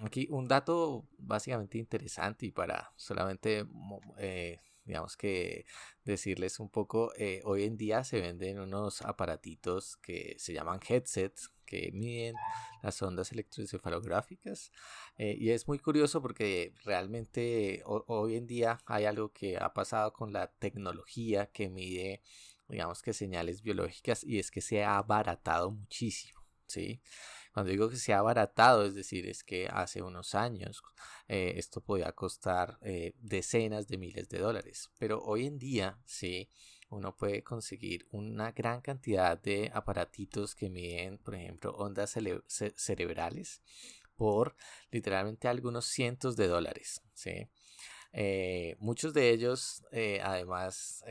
aquí 0.01 0.27
un 0.29 0.47
dato 0.47 1.05
básicamente 1.17 1.77
interesante 1.77 2.45
y 2.45 2.51
para 2.51 2.93
solamente 2.95 3.65
eh, 4.17 4.59
digamos 4.85 5.17
que 5.17 5.65
decirles 6.05 6.59
un 6.59 6.69
poco, 6.69 7.11
hoy 7.43 7.63
en 7.63 7.77
día 7.77 8.03
se 8.03 8.21
venden 8.21 8.59
unos 8.59 9.01
aparatitos 9.01 9.97
que 9.97 10.35
se 10.39 10.53
llaman 10.53 10.79
headsets 10.87 11.51
que 11.69 11.91
miden 11.93 12.35
las 12.81 12.99
ondas 13.03 13.31
electroencefalográficas. 13.31 14.71
Eh, 15.17 15.35
y 15.39 15.51
es 15.51 15.67
muy 15.67 15.77
curioso 15.77 16.21
porque 16.21 16.73
realmente 16.83 17.83
hoy 17.85 18.35
en 18.35 18.47
día 18.47 18.79
hay 18.85 19.05
algo 19.05 19.31
que 19.31 19.57
ha 19.57 19.71
pasado 19.73 20.11
con 20.11 20.33
la 20.33 20.47
tecnología 20.47 21.45
que 21.51 21.69
mide, 21.69 22.21
digamos 22.67 23.03
que 23.03 23.13
señales 23.13 23.61
biológicas 23.61 24.23
y 24.23 24.39
es 24.39 24.49
que 24.49 24.61
se 24.61 24.83
ha 24.83 24.97
abaratado 24.97 25.69
muchísimo, 25.69 26.41
¿sí? 26.65 27.01
Cuando 27.53 27.71
digo 27.71 27.89
que 27.89 27.97
se 27.97 28.13
ha 28.13 28.19
abaratado, 28.19 28.85
es 28.85 28.95
decir, 28.95 29.27
es 29.27 29.43
que 29.43 29.67
hace 29.67 30.01
unos 30.01 30.33
años 30.33 30.81
eh, 31.27 31.53
esto 31.57 31.81
podía 31.81 32.11
costar 32.13 32.79
eh, 32.81 33.13
decenas 33.19 33.87
de 33.87 33.97
miles 33.97 34.29
de 34.29 34.39
dólares, 34.39 34.89
pero 34.97 35.19
hoy 35.19 35.45
en 35.45 35.59
día, 35.59 35.99
sí, 36.05 36.49
uno 36.89 37.15
puede 37.15 37.43
conseguir 37.43 38.07
una 38.11 38.51
gran 38.51 38.81
cantidad 38.81 39.37
de 39.37 39.71
aparatitos 39.73 40.55
que 40.55 40.69
miden, 40.69 41.17
por 41.17 41.35
ejemplo, 41.35 41.75
ondas 41.75 42.15
cerebrales 42.75 43.61
por 44.15 44.55
literalmente 44.91 45.47
algunos 45.47 45.85
cientos 45.85 46.35
de 46.35 46.47
dólares, 46.47 47.01
¿sí? 47.13 47.47
Eh, 48.11 48.75
muchos 48.79 49.13
de 49.13 49.29
ellos 49.29 49.83
además 50.23 51.03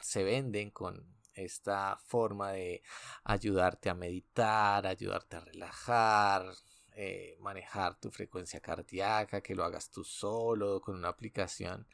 se 0.00 0.22
venden 0.24 0.70
con 0.70 1.18
esta 1.38 1.98
forma 2.06 2.52
de 2.52 2.82
ayudarte 3.24 3.88
a 3.90 3.94
meditar, 3.94 4.86
ayudarte 4.86 5.36
a 5.36 5.40
relajar, 5.40 6.52
eh, 6.92 7.36
manejar 7.40 7.98
tu 8.00 8.10
frecuencia 8.10 8.60
cardíaca, 8.60 9.40
que 9.40 9.54
lo 9.54 9.64
hagas 9.64 9.90
tú 9.90 10.02
solo 10.04 10.80
con 10.80 10.96
una 10.96 11.08
aplicación. 11.08 11.86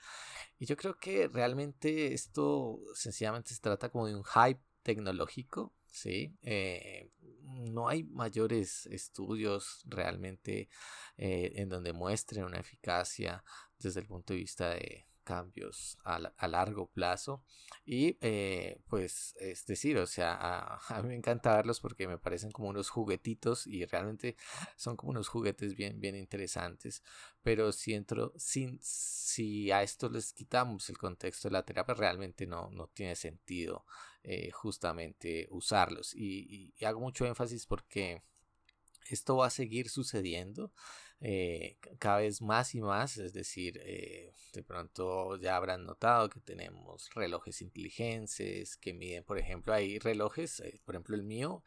Y 0.64 0.66
yo 0.66 0.79
creo 0.79 0.96
que 0.98 1.29
realmente 1.29 2.14
esto 2.14 2.81
sencillamente 2.94 3.53
se 3.53 3.61
trata 3.61 3.90
como 3.90 4.07
de 4.07 4.14
un 4.14 4.24
hype 4.24 4.62
tecnológico, 4.83 5.74
¿sí? 5.92 6.35
Eh, 6.40 7.11
no 7.42 7.87
hay 7.87 8.05
mayores 8.05 8.87
estudios 8.87 9.83
realmente 9.85 10.70
eh, 11.18 11.53
en 11.57 11.68
donde 11.68 11.92
muestren 11.92 12.44
una 12.44 12.61
eficacia 12.61 13.44
desde 13.79 14.00
el 14.00 14.07
punto 14.07 14.33
de 14.33 14.38
vista 14.38 14.70
de, 14.70 15.07
cambios 15.25 15.99
a, 16.05 16.49
largo 16.49 16.89
plazo 16.91 17.43
y 17.85 18.19
eh, 18.21 18.81
pues 18.89 19.35
es 19.41 19.67
decir 19.67 19.99
o 19.99 20.07
sea 20.07 20.79
a, 20.89 21.03
mí 21.03 21.09
me 21.09 21.17
encanta 21.17 21.57
verlos 21.57 21.81
porque 21.81 22.07
me 22.07 22.19
parecen 22.19 22.53
como 22.53 22.69
unos 22.69 22.91
juguetitos 22.91 23.67
y 23.67 23.85
realmente 23.87 24.37
son 24.77 24.97
como 24.97 25.11
unos 25.11 25.29
juguetes 25.29 25.75
bien 25.75 26.01
bien 26.01 26.15
interesantes 26.15 27.03
pero 27.43 27.73
si 27.73 27.95
entro 27.95 28.33
sin 28.37 28.79
si 28.83 29.73
a 29.73 29.83
esto 29.83 30.09
les 30.09 30.33
quitamos 30.33 30.89
el 30.91 30.99
contexto 30.99 31.49
de 31.49 31.53
la 31.53 31.65
terapia 31.65 31.95
realmente 31.95 32.47
no 32.47 32.71
no 32.71 32.89
tiene 32.89 33.17
sentido 33.17 33.85
eh, 34.27 34.51
justamente 34.53 35.47
usarlos. 35.51 36.15
Y 36.15 36.73
hago 36.83 36.99
mucho 36.99 37.27
énfasis 37.27 37.67
porque 37.67 38.23
esto 39.12 39.37
va 39.37 39.49
a 39.49 39.51
seguir 39.51 39.90
sucediendo 39.90 40.73
eh, 41.21 41.79
cada 41.99 42.19
vez 42.19 42.43
más 42.43 42.75
y 42.75 42.81
más, 42.83 43.17
es 43.17 43.33
decir, 43.33 43.81
eh, 43.83 44.31
de 44.53 44.62
pronto 44.62 45.37
ya 45.37 45.57
habrán 45.57 45.87
notado 45.87 46.29
que 46.29 46.40
tenemos 46.40 47.09
relojes 47.14 47.62
inteligentes 47.62 48.77
que 48.77 48.93
miden, 48.93 49.25
por 49.25 49.38
ejemplo, 49.38 49.73
hay 49.73 49.99
relojes, 49.99 50.61
eh, 50.61 50.81
por 50.85 50.95
ejemplo 50.97 51.17
el 51.17 51.23
mío 51.23 51.62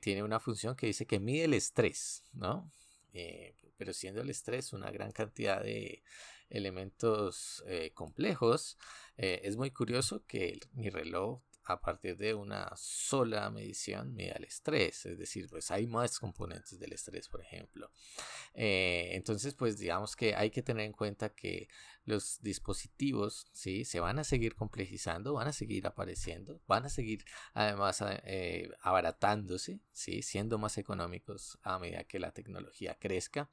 tiene 0.00 0.24
una 0.24 0.40
función 0.40 0.74
que 0.74 0.88
dice 0.88 1.06
que 1.06 1.20
mide 1.20 1.44
el 1.44 1.54
estrés, 1.54 2.24
¿no? 2.32 2.72
pero 3.76 3.92
siendo 3.92 4.22
el 4.22 4.30
estrés 4.30 4.72
una 4.72 4.90
gran 4.90 5.12
cantidad 5.12 5.62
de 5.62 6.02
elementos 6.50 7.62
complejos, 7.94 8.76
es 9.16 9.56
muy 9.56 9.70
curioso 9.70 10.24
que 10.26 10.58
mi 10.72 10.90
reloj 10.90 11.40
a 11.68 11.80
partir 11.80 12.16
de 12.16 12.34
una 12.34 12.70
sola 12.76 13.50
medición 13.50 14.14
mide 14.14 14.36
el 14.36 14.44
estrés, 14.44 15.06
es 15.06 15.18
decir, 15.18 15.48
pues 15.48 15.70
hay 15.70 15.86
más 15.86 16.18
componentes 16.18 16.78
del 16.78 16.92
estrés, 16.92 17.28
por 17.28 17.40
ejemplo. 17.40 17.90
Eh, 18.54 19.10
entonces, 19.12 19.54
pues 19.54 19.78
digamos 19.78 20.16
que 20.16 20.34
hay 20.34 20.50
que 20.50 20.62
tener 20.62 20.86
en 20.86 20.92
cuenta 20.92 21.34
que 21.34 21.68
los 22.04 22.40
dispositivos, 22.40 23.48
¿sí? 23.52 23.84
Se 23.84 24.00
van 24.00 24.18
a 24.18 24.24
seguir 24.24 24.54
complejizando, 24.54 25.34
van 25.34 25.48
a 25.48 25.52
seguir 25.52 25.86
apareciendo, 25.86 26.60
van 26.66 26.86
a 26.86 26.88
seguir 26.88 27.24
además 27.52 28.02
eh, 28.24 28.70
abaratándose, 28.80 29.80
¿sí? 29.92 30.22
Siendo 30.22 30.58
más 30.58 30.78
económicos 30.78 31.58
a 31.62 31.78
medida 31.78 32.04
que 32.04 32.18
la 32.18 32.32
tecnología 32.32 32.96
crezca. 32.98 33.50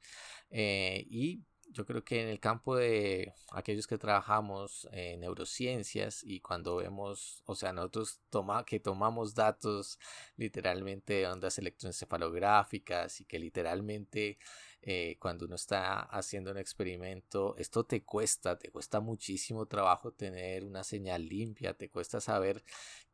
Eh, 0.48 1.06
y 1.10 1.44
yo 1.72 1.84
creo 1.86 2.04
que 2.04 2.22
en 2.22 2.28
el 2.28 2.40
campo 2.40 2.76
de 2.76 3.34
aquellos 3.52 3.86
que 3.86 3.98
trabajamos 3.98 4.88
en 4.92 5.20
neurociencias 5.20 6.22
y 6.24 6.40
cuando 6.40 6.76
vemos, 6.76 7.42
o 7.46 7.54
sea, 7.54 7.72
nosotros 7.72 8.20
toma, 8.30 8.64
que 8.64 8.80
tomamos 8.80 9.34
datos 9.34 9.98
literalmente 10.36 11.14
de 11.14 11.26
ondas 11.26 11.58
electroencefalográficas 11.58 13.20
y 13.20 13.24
que 13.24 13.38
literalmente 13.38 14.38
eh, 14.82 15.16
cuando 15.18 15.46
uno 15.46 15.56
está 15.56 16.00
haciendo 16.00 16.50
un 16.52 16.58
experimento, 16.58 17.56
esto 17.58 17.84
te 17.84 18.04
cuesta, 18.04 18.58
te 18.58 18.70
cuesta 18.70 19.00
muchísimo 19.00 19.66
trabajo 19.66 20.12
tener 20.12 20.64
una 20.64 20.84
señal 20.84 21.26
limpia, 21.26 21.74
te 21.74 21.90
cuesta 21.90 22.20
saber 22.20 22.62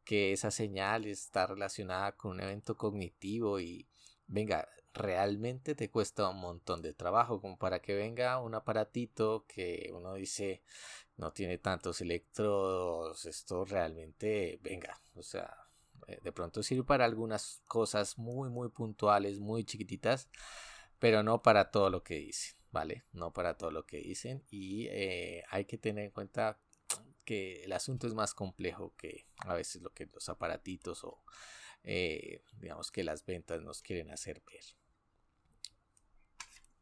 que 0.04 0.32
esa 0.32 0.50
señal 0.50 1.06
está 1.06 1.46
relacionada 1.46 2.12
con 2.12 2.32
un 2.32 2.40
evento 2.40 2.76
cognitivo 2.76 3.60
y 3.60 3.88
venga, 4.32 4.66
realmente 4.94 5.74
te 5.74 5.90
cuesta 5.90 6.28
un 6.28 6.40
montón 6.40 6.82
de 6.82 6.94
trabajo 6.94 7.40
como 7.40 7.58
para 7.58 7.80
que 7.80 7.94
venga 7.94 8.40
un 8.40 8.54
aparatito 8.54 9.46
que 9.46 9.90
uno 9.94 10.14
dice 10.14 10.62
no 11.16 11.32
tiene 11.32 11.58
tantos 11.58 12.00
electrodos, 12.00 13.26
esto 13.26 13.64
realmente 13.64 14.58
venga, 14.62 14.98
o 15.14 15.22
sea, 15.22 15.54
eh, 16.08 16.18
de 16.22 16.32
pronto 16.32 16.62
sirve 16.62 16.84
para 16.84 17.04
algunas 17.04 17.62
cosas 17.66 18.18
muy 18.18 18.48
muy 18.48 18.70
puntuales, 18.70 19.38
muy 19.38 19.64
chiquititas, 19.64 20.28
pero 20.98 21.22
no 21.22 21.42
para 21.42 21.70
todo 21.70 21.90
lo 21.90 22.02
que 22.02 22.16
dicen, 22.16 22.56
¿vale? 22.70 23.04
No 23.12 23.32
para 23.32 23.56
todo 23.56 23.70
lo 23.70 23.84
que 23.84 23.98
dicen 23.98 24.42
y 24.50 24.86
eh, 24.88 25.44
hay 25.50 25.66
que 25.66 25.78
tener 25.78 26.06
en 26.06 26.10
cuenta 26.10 26.58
que 27.24 27.64
el 27.64 27.72
asunto 27.72 28.06
es 28.06 28.14
más 28.14 28.34
complejo 28.34 28.94
que 28.96 29.26
a 29.38 29.54
veces 29.54 29.82
lo 29.82 29.90
que 29.92 30.06
los 30.06 30.28
aparatitos 30.28 31.04
o 31.04 31.22
eh, 31.84 32.42
digamos 32.58 32.90
que 32.90 33.04
las 33.04 33.24
ventas 33.24 33.62
nos 33.62 33.82
quieren 33.82 34.10
hacer 34.10 34.42
ver. 34.46 34.64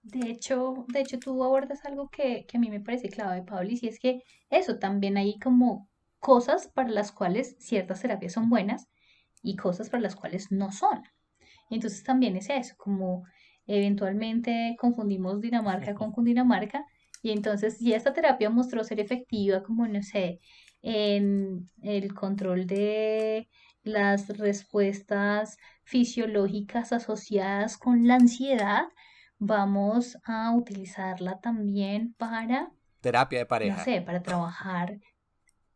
De 0.03 0.31
hecho, 0.31 0.87
de 0.89 1.01
hecho 1.01 1.19
tú 1.19 1.45
abordas 1.45 1.85
algo 1.85 2.09
que, 2.09 2.47
que 2.47 2.57
a 2.57 2.61
mí 2.61 2.71
me 2.71 2.81
parece 2.81 3.09
clave, 3.09 3.43
Pablo, 3.43 3.71
y 3.71 3.87
es 3.87 3.99
que 3.99 4.23
eso 4.49 4.79
también 4.79 5.19
hay 5.19 5.39
como 5.39 5.89
cosas 6.19 6.69
para 6.69 6.89
las 6.89 7.13
cuales 7.13 7.57
ciertas 7.59 8.01
terapias 8.01 8.33
son 8.33 8.49
buenas 8.49 8.89
y 9.43 9.57
cosas 9.57 9.91
para 9.91 10.03
las 10.03 10.17
cuales 10.17 10.51
no 10.51 10.73
son. 10.73 11.03
Entonces 11.71 12.03
también 12.03 12.37
es 12.37 12.51
eso, 12.51 12.75
como 12.77 13.25
eventualmente 13.67 14.77
confundimos 14.79 15.41
Dinamarca 15.41 15.95
con 15.95 16.13
Cundinamarca 16.13 16.85
y 17.23 17.31
entonces 17.31 17.79
si 17.79 17.93
esta 17.93 18.13
terapia 18.13 18.51
mostró 18.51 18.83
ser 18.85 19.01
efectiva 19.01 19.63
como, 19.63 19.87
no 19.87 20.03
sé, 20.03 20.41
en 20.83 21.69
el 21.83 22.15
control 22.15 22.67
de 22.67 23.49
las 23.83 24.29
respuestas 24.39 25.59
fisiológicas 25.85 26.93
asociadas 26.93 27.77
con 27.77 28.07
la 28.07 28.17
ansiedad, 28.17 28.85
vamos 29.39 30.19
a 30.25 30.53
utilizarla 30.55 31.41
también 31.41 32.15
para... 32.15 32.71
Terapia 33.01 33.41
de 33.41 33.47
pareja. 33.47 33.79
No 33.79 33.85
sé, 33.85 34.03
para 34.03 34.23
trabajar. 34.23 34.99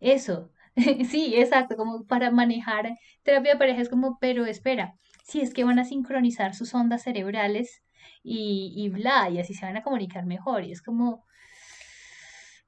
Eso. 0.01 0.51
sí, 1.09 1.35
exacto, 1.37 1.77
como 1.77 2.05
para 2.07 2.31
manejar 2.31 2.99
terapia 3.23 3.53
de 3.53 3.59
pareja 3.59 3.81
es 3.81 3.89
como, 3.89 4.19
pero 4.19 4.45
espera, 4.45 4.97
si 5.23 5.41
es 5.41 5.55
que 5.55 5.65
van 5.65 5.79
a 5.79 5.85
sincronizar 5.85 6.55
sus 6.55 6.75
ondas 6.75 7.03
cerebrales 7.03 7.83
y, 8.23 8.73
y 8.77 8.89
bla, 8.91 9.31
y 9.31 9.39
así 9.39 9.55
se 9.55 9.65
van 9.65 9.77
a 9.77 9.83
comunicar 9.83 10.27
mejor. 10.27 10.65
Y 10.65 10.73
es 10.73 10.83
como... 10.83 11.25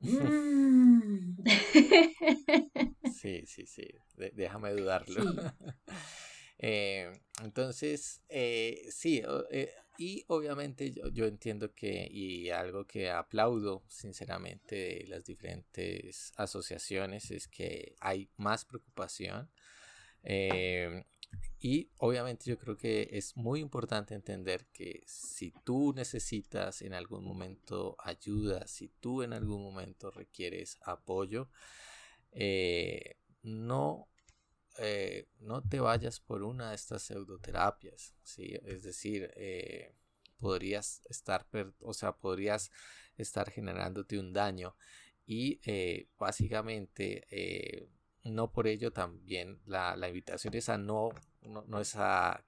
Mm. 0.00 1.36
sí, 3.12 3.46
sí, 3.46 3.66
sí, 3.66 3.88
déjame 4.32 4.72
dudarlo. 4.72 5.22
Eh, 6.58 7.12
entonces, 7.42 8.22
eh, 8.30 8.86
sí, 8.88 9.22
eh, 9.50 9.70
y 9.98 10.24
obviamente 10.28 10.90
yo, 10.90 11.10
yo, 11.10 11.26
entiendo 11.26 11.74
que, 11.74 12.08
y 12.10 12.48
algo 12.48 12.86
que 12.86 13.10
aplaudo 13.10 13.84
sinceramente 13.88 14.74
de 14.74 15.04
las 15.06 15.22
diferentes 15.22 16.32
asociaciones 16.34 17.30
es 17.30 17.46
que 17.46 17.94
hay 18.00 18.30
más 18.38 18.64
preocupación. 18.64 19.50
Y 21.60 21.90
obviamente 21.98 22.50
yo 22.50 22.58
creo 22.58 22.76
que 22.76 23.08
es 23.12 23.36
muy 23.36 23.60
importante 23.60 24.14
entender 24.14 24.66
que 24.72 25.02
si 25.06 25.52
tú 25.64 25.92
necesitas 25.94 26.82
en 26.82 26.94
algún 26.94 27.24
momento 27.24 27.96
ayuda, 27.98 28.66
si 28.66 28.88
tú 28.88 29.22
en 29.22 29.32
algún 29.32 29.62
momento 29.62 30.10
requieres 30.10 30.78
apoyo, 30.82 31.48
no 33.42 34.08
eh, 34.78 35.26
no 35.40 35.62
te 35.62 35.80
vayas 35.80 36.20
por 36.20 36.42
una 36.42 36.70
de 36.70 36.76
estas 36.76 37.02
pseudoterapias, 37.02 38.14
¿sí? 38.22 38.58
Es 38.64 38.82
decir, 38.82 39.32
eh, 39.36 39.94
podrías 40.38 41.02
estar, 41.08 41.46
o 41.80 41.94
sea, 41.94 42.12
podrías 42.12 42.70
estar 43.16 43.50
generándote 43.50 44.18
un 44.18 44.32
daño 44.32 44.76
y 45.26 45.60
eh, 45.64 46.08
básicamente 46.18 47.26
no 48.34 48.52
por 48.52 48.66
ello 48.66 48.92
también 48.92 49.60
la, 49.66 49.96
invitación 50.08 50.54
es 50.54 50.68
a 50.68 50.78
no 50.78 51.10
no, 51.42 51.80
es 51.80 51.96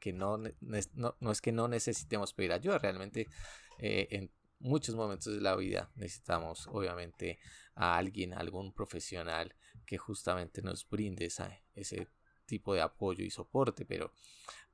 que 0.01 0.13
no, 0.13 0.39
no, 0.39 1.31
es 1.31 1.41
que 1.41 1.53
no 1.53 1.69
necesitemos 1.69 2.33
pedir 2.33 2.53
ayuda, 2.53 2.79
realmente 2.79 3.29
eh, 3.79 4.09
en 4.11 4.31
muchos 4.59 4.95
momentos 4.95 5.33
de 5.35 5.41
la 5.41 5.55
vida 5.57 5.91
necesitamos 5.95 6.67
obviamente 6.67 7.39
a 7.75 7.97
alguien, 7.97 8.35
algún 8.35 8.73
profesional 8.73 9.55
que 9.87 9.99
justamente 9.99 10.63
nos 10.63 10.89
brinde 10.89 11.29
ese 11.75 12.09
tipo 12.45 12.75
de 12.75 12.81
apoyo 12.81 13.25
y 13.25 13.31
soporte, 13.31 13.85
pero 13.85 14.13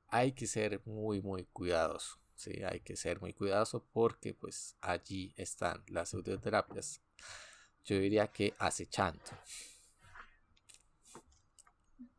hay 0.07 0.31
que 0.31 0.47
ser 0.47 0.81
muy 0.85 1.21
muy 1.21 1.45
cuidadoso. 1.45 2.19
Sí, 2.35 2.63
hay 2.63 2.81
que 2.81 2.97
ser 2.97 3.21
muy 3.21 3.33
cuidadoso 3.33 3.87
porque 3.93 4.33
pues 4.33 4.75
allí 4.81 5.33
están 5.37 5.83
las 5.87 6.09
pseudoterapias. 6.09 7.01
Yo 7.85 7.97
diría 7.97 8.27
que 8.27 8.53
acechando. 8.59 9.23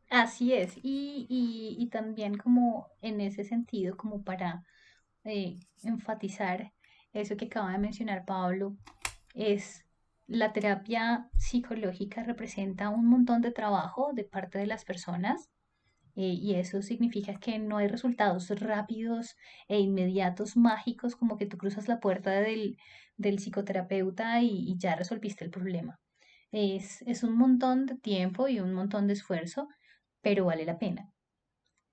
Así 0.09 0.53
es, 0.53 0.77
y, 0.83 1.89
también 1.91 2.37
como 2.37 2.87
en 3.01 3.19
ese 3.21 3.43
sentido, 3.43 3.97
como 3.97 4.23
para 4.23 4.63
eh, 5.25 5.59
enfatizar 5.83 6.73
eso 7.13 7.35
que 7.35 7.45
acaba 7.45 7.71
de 7.73 7.77
mencionar 7.79 8.25
Pablo, 8.25 8.77
es 9.33 9.85
la 10.27 10.53
terapia 10.53 11.29
psicológica 11.37 12.23
representa 12.23 12.89
un 12.89 13.05
montón 13.07 13.41
de 13.41 13.51
trabajo 13.51 14.11
de 14.13 14.23
parte 14.23 14.59
de 14.59 14.67
las 14.67 14.85
personas 14.85 15.49
eh, 16.15 16.33
y 16.33 16.55
eso 16.55 16.81
significa 16.81 17.39
que 17.39 17.59
no 17.59 17.77
hay 17.77 17.87
resultados 17.87 18.49
rápidos 18.59 19.35
e 19.67 19.79
inmediatos 19.79 20.57
mágicos 20.57 21.15
como 21.15 21.37
que 21.37 21.45
tú 21.45 21.57
cruzas 21.57 21.87
la 21.87 21.99
puerta 21.99 22.31
del, 22.31 22.77
psicoterapeuta 23.17 24.41
y, 24.41 24.69
y, 24.71 24.77
ya 24.77 24.95
resolviste 24.95 25.45
el 25.45 25.51
problema. 25.51 25.99
Es, 26.51 27.01
es 27.03 27.23
un 27.23 27.37
montón 27.37 27.85
de 27.85 27.95
tiempo 27.95 28.47
y 28.47 28.59
un 28.59 28.73
montón 28.73 29.07
de 29.07 29.13
esfuerzo 29.13 29.67
pero 30.21 30.45
vale 30.45 30.65
la 30.65 30.77
pena. 30.77 31.09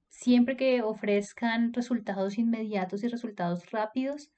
Siempre 0.09 0.57
que 0.57 0.83
ofrezcan 0.83 1.73
resultados 1.73 2.39
inmediatos 2.39 3.03
y 3.03 3.09
resultados 3.09 3.71
rápidos, 3.71 4.31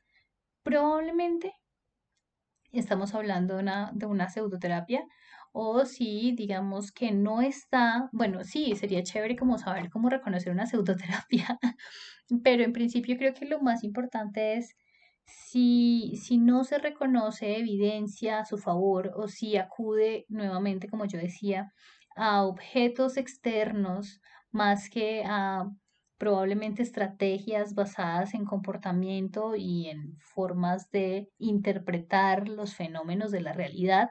probablemente 0.62 1.53
estamos 2.72 3.14
hablando 3.14 3.57
de 3.57 4.07
una, 4.07 4.29
pseudoterapia 4.29 5.05
o 5.53 5.85
si 5.85 6.33
digamos 6.33 6.92
que 6.92 7.12
no 7.12 7.40
está, 7.40 8.09
bueno, 8.12 8.44
sí, 8.44 8.75
sería 8.77 9.03
chévere 9.03 9.37
como 9.37 9.59
saber 9.59 9.90
cómo 9.90 10.11
reconocer 10.11 10.53
una 10.53 10.66
pseudoterapia, 10.66 11.59
pero 12.42 12.64
en 12.64 12.72
principio 12.72 13.16
creo 13.16 13.35
que 13.35 13.46
lo 13.46 13.61
más 13.61 13.85
importante 13.85 14.55
es 14.55 14.77
si, 15.25 16.16
si 16.16 16.38
no 16.38 16.64
se 16.64 16.79
reconoce 16.79 17.59
evidencia 17.59 18.40
a 18.40 18.44
su 18.44 18.59
favor 18.59 19.12
o 19.16 19.29
si 19.29 19.57
acude 19.57 20.25
nuevamente, 20.29 20.88
como 20.88 21.05
yo 21.07 21.18
decía, 21.18 21.72
a 22.16 22.44
objetos 22.44 23.16
externos 23.16 24.20
más 24.50 24.90
que 24.90 25.22
a 25.24 25.70
probablemente 26.18 26.83
estrategias 26.83 27.74
basadas 27.74 28.35
en 28.35 28.44
comportamiento 28.44 29.55
y 29.55 29.88
en 29.88 30.16
formas 30.18 30.90
de 30.90 31.29
interpretar 31.38 32.48
los 32.48 32.74
fenómenos 32.74 33.31
de 33.31 33.42
la 33.42 33.52
realidad, 33.52 34.11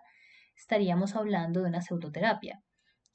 estaríamos 0.55 1.15
hablando 1.15 1.61
de 1.61 1.69
una 1.69 1.81
pseudoterapia. 1.81 2.61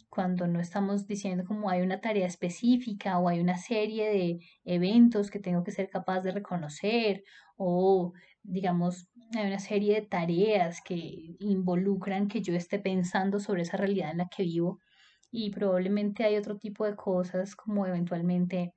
Cuando 0.09 0.49
no 0.49 0.59
estamos 0.59 1.07
diciendo 1.07 1.45
como 1.47 1.71
hay 1.71 1.83
una 1.83 2.01
tarea 2.01 2.27
específica 2.27 3.19
o 3.19 3.29
hay 3.29 3.39
una 3.39 3.57
serie 3.59 4.11
de 4.11 4.39
eventos 4.65 5.31
que 5.31 5.39
tengo 5.39 5.63
que 5.63 5.71
ser 5.71 5.89
capaz 5.89 6.23
de 6.23 6.33
reconocer 6.33 7.23
o 7.57 8.13
digamos 8.43 9.09
hay 9.37 9.47
una 9.47 9.59
serie 9.59 9.95
de 9.95 10.07
tareas 10.07 10.81
que 10.83 11.37
involucran 11.39 12.29
que 12.29 12.43
yo 12.43 12.55
esté 12.55 12.79
pensando 12.79 13.39
sobre 13.39 13.63
esa 13.63 13.77
realidad 13.77 14.11
en 14.11 14.19
la 14.19 14.29
que 14.29 14.43
vivo 14.43 14.81
y 15.31 15.51
probablemente 15.51 16.25
hay 16.25 16.37
otro 16.37 16.59
tipo 16.59 16.85
de 16.85 16.97
cosas 16.97 17.55
como 17.55 17.87
eventualmente 17.87 18.75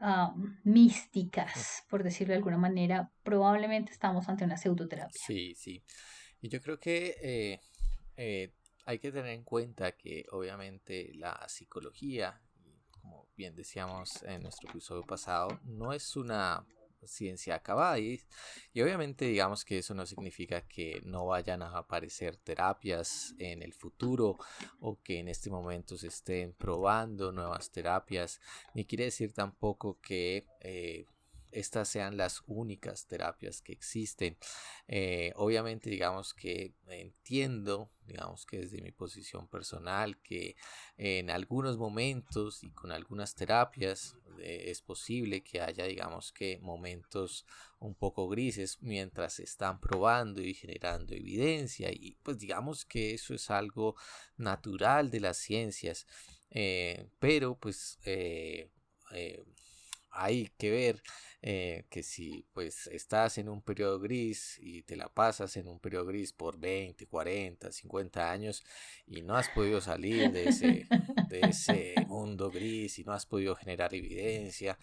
ah, 0.00 0.34
místicas, 0.62 1.84
por 1.90 2.04
decirlo 2.04 2.32
de 2.32 2.38
alguna 2.38 2.58
manera, 2.58 3.10
probablemente 3.24 3.92
estamos 3.92 4.28
ante 4.28 4.44
una 4.44 4.56
pseudoterapia. 4.56 5.20
Sí, 5.20 5.54
sí. 5.56 5.82
Y 6.40 6.48
yo 6.48 6.60
creo 6.60 6.78
que 6.78 7.16
eh, 7.20 7.60
eh, 8.16 8.52
hay 8.84 8.98
que 9.00 9.10
tener 9.10 9.32
en 9.32 9.42
cuenta 9.42 9.92
que 9.92 10.24
obviamente 10.30 11.12
la 11.14 11.48
psicología, 11.48 12.40
como 12.90 13.28
bien 13.36 13.56
decíamos 13.56 14.22
en 14.22 14.42
nuestro 14.42 14.70
episodio 14.70 15.02
pasado, 15.02 15.60
no 15.64 15.92
es 15.92 16.16
una 16.16 16.64
ciencia 17.06 17.56
acabada 17.56 17.98
y, 17.98 18.20
obviamente 18.74 19.24
digamos 19.26 19.64
que 19.64 19.78
eso 19.78 19.94
no 19.94 20.06
significa 20.06 20.60
que 20.62 21.00
no 21.04 21.26
vayan 21.26 21.62
a 21.62 21.76
aparecer 21.76 22.36
terapias 22.36 23.34
en 23.38 23.62
el 23.62 23.72
futuro 23.72 24.36
o 24.80 25.00
que 25.02 25.18
en 25.18 25.28
este 25.28 25.50
momento 25.50 25.96
se 25.96 26.08
estén 26.08 26.52
probando 26.52 27.32
nuevas 27.32 27.70
terapias 27.70 28.40
ni 28.74 28.84
quiere 28.84 29.04
decir 29.04 29.32
tampoco 29.32 30.00
que 30.00 30.46
eh, 30.60 31.06
estas 31.56 31.88
sean 31.88 32.16
las 32.16 32.42
únicas 32.46 33.06
terapias 33.06 33.62
que 33.62 33.72
existen. 33.72 34.36
Eh, 34.88 35.32
obviamente, 35.36 35.88
digamos 35.88 36.34
que 36.34 36.74
entiendo, 36.88 37.90
digamos 38.06 38.44
que 38.44 38.58
desde 38.58 38.82
mi 38.82 38.92
posición 38.92 39.48
personal, 39.48 40.18
que 40.20 40.56
en 40.98 41.30
algunos 41.30 41.78
momentos 41.78 42.62
y 42.62 42.70
con 42.72 42.92
algunas 42.92 43.34
terapias 43.34 44.16
es 44.42 44.82
posible 44.82 45.42
que 45.42 45.60
haya, 45.60 45.84
digamos 45.84 46.32
que 46.32 46.58
momentos 46.60 47.46
un 47.78 47.94
poco 47.94 48.28
grises 48.28 48.78
mientras 48.80 49.34
se 49.34 49.44
están 49.44 49.80
probando 49.80 50.42
y 50.42 50.54
generando 50.54 51.14
evidencia 51.14 51.90
y 51.92 52.16
pues 52.22 52.38
digamos 52.38 52.84
que 52.84 53.14
eso 53.14 53.34
es 53.34 53.50
algo 53.50 53.96
natural 54.36 55.10
de 55.10 55.20
las 55.20 55.38
ciencias 55.38 56.06
eh, 56.50 57.08
pero 57.18 57.58
pues 57.58 57.98
hay 60.16 60.48
que 60.58 60.70
ver 60.70 61.02
eh, 61.42 61.84
que 61.90 62.02
si 62.02 62.46
pues 62.52 62.86
estás 62.88 63.38
en 63.38 63.48
un 63.48 63.62
periodo 63.62 64.00
gris 64.00 64.58
y 64.60 64.82
te 64.82 64.96
la 64.96 65.08
pasas 65.08 65.56
en 65.56 65.68
un 65.68 65.78
periodo 65.78 66.06
gris 66.06 66.32
por 66.32 66.58
20, 66.58 67.06
40, 67.06 67.70
50 67.70 68.30
años 68.30 68.64
y 69.06 69.22
no 69.22 69.36
has 69.36 69.48
podido 69.50 69.80
salir 69.80 70.32
de 70.32 70.48
ese, 70.48 70.88
de 71.28 71.40
ese 71.40 71.94
mundo 72.08 72.50
gris 72.50 72.98
y 72.98 73.04
no 73.04 73.12
has 73.12 73.26
podido 73.26 73.54
generar 73.54 73.94
evidencia, 73.94 74.78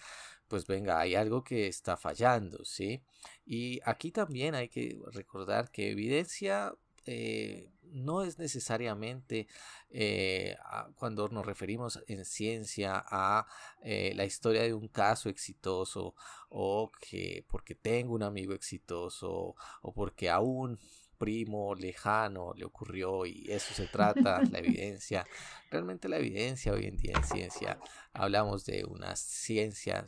pues 0.48 0.68
venga, 0.68 1.00
hay 1.00 1.16
algo 1.16 1.44
que 1.44 1.68
está 1.68 1.98
fallando, 1.98 2.64
¿sí? 2.64 3.02
Y 3.46 3.80
aquí 3.86 4.12
también 4.12 4.56
hay 4.56 4.70
que 4.70 5.00
recordar 5.12 5.72
que 5.72 5.92
evidencia 5.92 6.74
eh, 7.06 7.70
no 7.94 8.24
es 8.24 8.40
necesariamente 8.40 9.48
eh, 9.92 10.56
cuando 10.96 11.28
nos 11.30 11.46
referimos 11.46 12.04
en 12.08 12.26
ciencia 12.26 13.04
a 13.08 13.46
eh, 13.84 14.14
la 14.16 14.26
historia 14.26 14.64
de 14.64 14.74
un 14.74 14.88
caso 14.88 15.30
exitoso 15.30 16.16
o 16.50 16.92
que 17.00 17.46
porque 17.48 17.76
tengo 17.76 18.16
un 18.16 18.24
amigo 18.24 18.54
exitoso 18.54 19.56
o 19.82 19.94
porque 19.94 20.30
a 20.30 20.40
un 20.40 20.80
primo 21.20 21.76
lejano 21.76 22.54
le 22.56 22.66
ocurrió 22.66 23.26
y 23.26 23.46
eso 23.48 23.74
se 23.74 23.88
trata, 23.88 24.42
la 24.52 24.60
evidencia. 24.60 25.26
Realmente 25.70 26.10
la 26.10 26.18
evidencia 26.18 26.74
hoy 26.74 26.86
en 26.86 26.98
día 26.98 27.14
en 27.16 27.24
ciencia 27.24 27.80
hablamos 28.12 28.66
de 28.66 28.84
una 28.86 29.16
ciencia, 29.16 30.04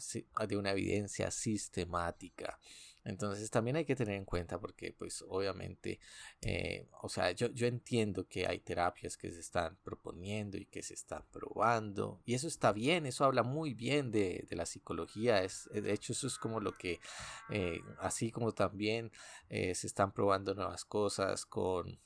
de 0.47 0.57
una 0.57 0.71
evidencia 0.71 1.29
sistemática. 1.29 2.59
Entonces 3.05 3.51
también 3.51 3.75
hay 3.75 3.85
que 3.85 3.95
tener 3.95 4.15
en 4.15 4.25
cuenta 4.25 4.59
porque 4.59 4.91
pues 4.91 5.23
obviamente, 5.27 5.99
eh, 6.41 6.89
o 7.03 7.07
sea, 7.07 7.31
yo, 7.31 7.51
yo 7.51 7.67
entiendo 7.67 8.27
que 8.27 8.47
hay 8.47 8.59
terapias 8.59 9.15
que 9.15 9.31
se 9.31 9.39
están 9.39 9.77
proponiendo 9.83 10.57
y 10.57 10.65
que 10.65 10.81
se 10.81 10.95
están 10.95 11.23
probando 11.31 12.19
y 12.25 12.33
eso 12.33 12.47
está 12.47 12.73
bien, 12.73 13.05
eso 13.05 13.23
habla 13.23 13.43
muy 13.43 13.75
bien 13.75 14.09
de, 14.11 14.47
de 14.49 14.55
la 14.55 14.65
psicología, 14.65 15.43
es, 15.43 15.69
de 15.71 15.93
hecho 15.93 16.13
eso 16.13 16.25
es 16.25 16.39
como 16.39 16.59
lo 16.59 16.73
que, 16.73 16.99
eh, 17.51 17.79
así 17.99 18.31
como 18.31 18.53
también 18.53 19.11
eh, 19.49 19.75
se 19.75 19.85
están 19.85 20.11
probando 20.11 20.55
nuevas 20.55 20.83
cosas 20.83 21.45
con 21.45 21.99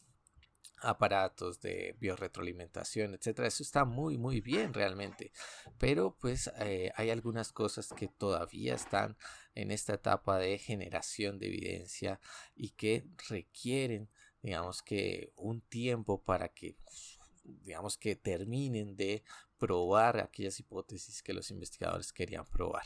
aparatos 0.82 1.60
de 1.62 1.96
biorretroalimentación, 2.00 3.14
etcétera. 3.14 3.50
Eso 3.50 3.64
está 3.64 3.84
muy, 3.84 4.18
muy 4.18 4.40
bien 4.40 4.74
realmente. 4.74 5.34
Pero 5.78 6.16
pues 6.20 6.50
hay 6.96 7.10
algunas 7.10 7.52
cosas 7.52 7.90
que 7.90 8.08
todavía 8.08 8.76
están 8.76 9.18
en 9.62 9.72
esta 9.72 9.94
etapa 9.94 10.38
de 10.38 10.58
generación 10.58 11.38
de 11.40 11.48
evidencia 11.48 12.20
y 12.56 12.70
que 12.72 13.06
requieren, 13.30 14.10
digamos 14.42 14.82
que, 14.82 15.34
un 15.36 15.62
tiempo 15.62 16.22
para 16.24 16.50
que, 16.50 16.76
digamos 17.44 17.98
que 17.98 18.16
terminen 18.16 18.96
de 18.96 19.24
probar 19.58 20.20
aquellas 20.20 20.60
hipótesis 20.60 21.22
que 21.22 21.34
los 21.34 21.52
investigadores 21.52 22.14
querían 22.14 22.46
probar. 22.46 22.86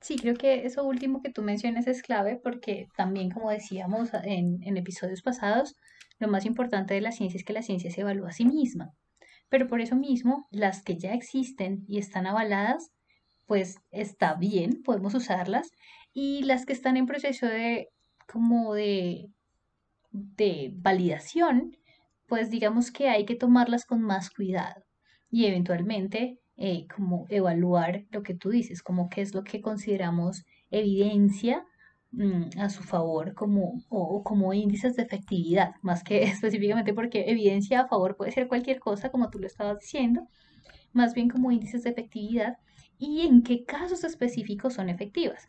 Sí, 0.00 0.16
creo 0.16 0.34
que 0.34 0.66
eso 0.66 0.84
último 0.84 1.22
que 1.22 1.30
tú 1.30 1.42
mencionas 1.42 1.86
es 1.86 2.02
clave 2.02 2.40
porque 2.42 2.88
también, 2.96 3.30
como 3.30 3.50
decíamos 3.50 4.10
en, 4.24 4.62
en 4.62 4.76
episodios 4.76 5.22
pasados, 5.22 5.76
lo 6.18 6.26
más 6.26 6.46
importante 6.46 6.94
de 6.94 7.02
la 7.02 7.12
ciencia 7.12 7.38
es 7.38 7.44
que 7.44 7.52
la 7.52 7.62
ciencia 7.62 7.90
se 7.90 8.00
evalúa 8.00 8.30
a 8.30 8.32
sí 8.32 8.44
misma. 8.44 8.94
Pero 9.50 9.66
por 9.68 9.82
eso 9.82 9.96
mismo, 9.96 10.48
las 10.50 10.82
que 10.82 10.96
ya 10.96 11.12
existen 11.12 11.84
y 11.86 11.98
están 11.98 12.26
avaladas, 12.26 12.90
pues 13.46 13.80
está 13.90 14.34
bien, 14.34 14.82
podemos 14.82 15.14
usarlas. 15.14 15.70
Y 16.14 16.44
las 16.44 16.64
que 16.64 16.72
están 16.72 16.96
en 16.96 17.06
proceso 17.06 17.46
de 17.46 17.88
como 18.26 18.74
de, 18.74 19.28
de 20.12 20.72
validación, 20.76 21.76
pues 22.26 22.50
digamos 22.50 22.90
que 22.92 23.08
hay 23.08 23.26
que 23.26 23.34
tomarlas 23.34 23.84
con 23.84 24.02
más 24.02 24.30
cuidado 24.30 24.84
y 25.30 25.46
eventualmente 25.46 26.38
eh, 26.56 26.86
como 26.94 27.26
evaluar 27.28 28.04
lo 28.10 28.22
que 28.22 28.34
tú 28.34 28.50
dices, 28.50 28.82
como 28.82 29.08
qué 29.08 29.22
es 29.22 29.34
lo 29.34 29.44
que 29.44 29.60
consideramos 29.60 30.44
evidencia 30.70 31.64
a 32.58 32.68
su 32.70 32.82
favor 32.82 33.34
como, 33.34 33.82
o, 33.88 34.22
como 34.24 34.52
índices 34.52 34.96
de 34.96 35.02
efectividad, 35.02 35.74
más 35.82 36.02
que 36.02 36.22
específicamente 36.24 36.92
porque 36.92 37.30
evidencia 37.30 37.80
a 37.80 37.88
favor 37.88 38.16
puede 38.16 38.32
ser 38.32 38.48
cualquier 38.48 38.80
cosa, 38.80 39.10
como 39.10 39.30
tú 39.30 39.38
lo 39.38 39.46
estabas 39.46 39.78
diciendo, 39.78 40.28
más 40.92 41.14
bien 41.14 41.28
como 41.28 41.52
índices 41.52 41.84
de 41.84 41.90
efectividad 41.90 42.58
y 42.98 43.26
en 43.26 43.42
qué 43.42 43.64
casos 43.64 44.04
específicos 44.04 44.74
son 44.74 44.88
efectivas. 44.88 45.48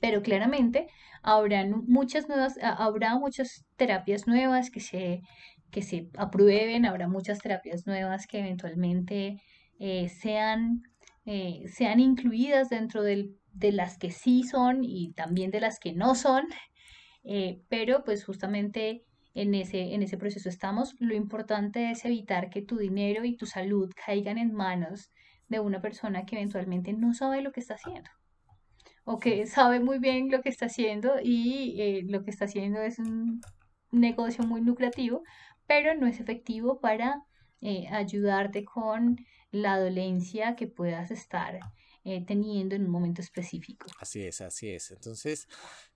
Pero 0.00 0.22
claramente 0.22 0.88
habrán 1.22 1.84
muchas 1.86 2.28
nuevas, 2.28 2.58
habrá 2.62 3.18
muchas 3.18 3.64
terapias 3.76 4.26
nuevas 4.26 4.70
que 4.70 4.80
se, 4.80 5.22
que 5.70 5.82
se 5.82 6.08
aprueben, 6.16 6.86
habrá 6.86 7.08
muchas 7.08 7.40
terapias 7.40 7.86
nuevas 7.86 8.26
que 8.26 8.40
eventualmente 8.40 9.40
eh, 9.78 10.08
sean, 10.08 10.82
eh, 11.24 11.64
sean 11.68 12.00
incluidas 12.00 12.68
dentro 12.68 13.02
del, 13.02 13.36
de 13.52 13.72
las 13.72 13.98
que 13.98 14.10
sí 14.10 14.42
son 14.44 14.84
y 14.84 15.12
también 15.12 15.50
de 15.50 15.60
las 15.60 15.78
que 15.78 15.92
no 15.92 16.14
son, 16.14 16.44
eh, 17.24 17.62
pero 17.68 18.04
pues 18.04 18.24
justamente 18.24 19.04
en 19.34 19.54
ese, 19.54 19.94
en 19.94 20.02
ese 20.02 20.18
proceso 20.18 20.48
estamos. 20.48 20.94
Lo 20.98 21.14
importante 21.14 21.90
es 21.90 22.04
evitar 22.04 22.50
que 22.50 22.62
tu 22.62 22.78
dinero 22.78 23.24
y 23.24 23.36
tu 23.36 23.46
salud 23.46 23.90
caigan 24.06 24.38
en 24.38 24.52
manos 24.52 25.10
de 25.48 25.60
una 25.60 25.80
persona 25.80 26.24
que 26.24 26.36
eventualmente 26.36 26.92
no 26.92 27.14
sabe 27.14 27.42
lo 27.42 27.52
que 27.52 27.60
está 27.60 27.74
haciendo 27.74 28.10
o 29.04 29.18
que 29.18 29.46
sabe 29.46 29.80
muy 29.80 29.98
bien 29.98 30.30
lo 30.30 30.42
que 30.42 30.48
está 30.48 30.66
haciendo 30.66 31.14
y 31.22 31.80
eh, 31.80 32.02
lo 32.08 32.22
que 32.22 32.30
está 32.30 32.44
haciendo 32.44 32.80
es 32.80 32.98
un 32.98 33.40
negocio 33.90 34.44
muy 34.44 34.62
lucrativo, 34.62 35.22
pero 35.66 35.94
no 35.94 36.06
es 36.06 36.20
efectivo 36.20 36.80
para 36.80 37.22
eh, 37.60 37.88
ayudarte 37.88 38.64
con 38.64 39.16
la 39.50 39.78
dolencia 39.78 40.56
que 40.56 40.66
puedas 40.66 41.10
estar 41.10 41.60
eh, 42.04 42.24
teniendo 42.26 42.74
en 42.74 42.84
un 42.84 42.90
momento 42.90 43.20
específico. 43.20 43.86
Así 44.00 44.22
es, 44.24 44.40
así 44.40 44.70
es. 44.70 44.90
Entonces, 44.90 45.48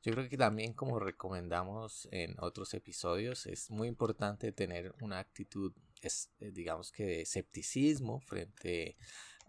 yo 0.02 0.12
creo 0.12 0.28
que 0.28 0.36
también 0.36 0.72
como 0.72 1.00
recomendamos 1.00 2.08
en 2.12 2.36
otros 2.38 2.74
episodios, 2.74 3.46
es 3.46 3.70
muy 3.70 3.88
importante 3.88 4.52
tener 4.52 4.94
una 5.00 5.18
actitud, 5.18 5.72
es, 6.00 6.30
digamos 6.38 6.92
que 6.92 7.04
de 7.04 7.20
escepticismo 7.22 8.20
frente 8.20 8.96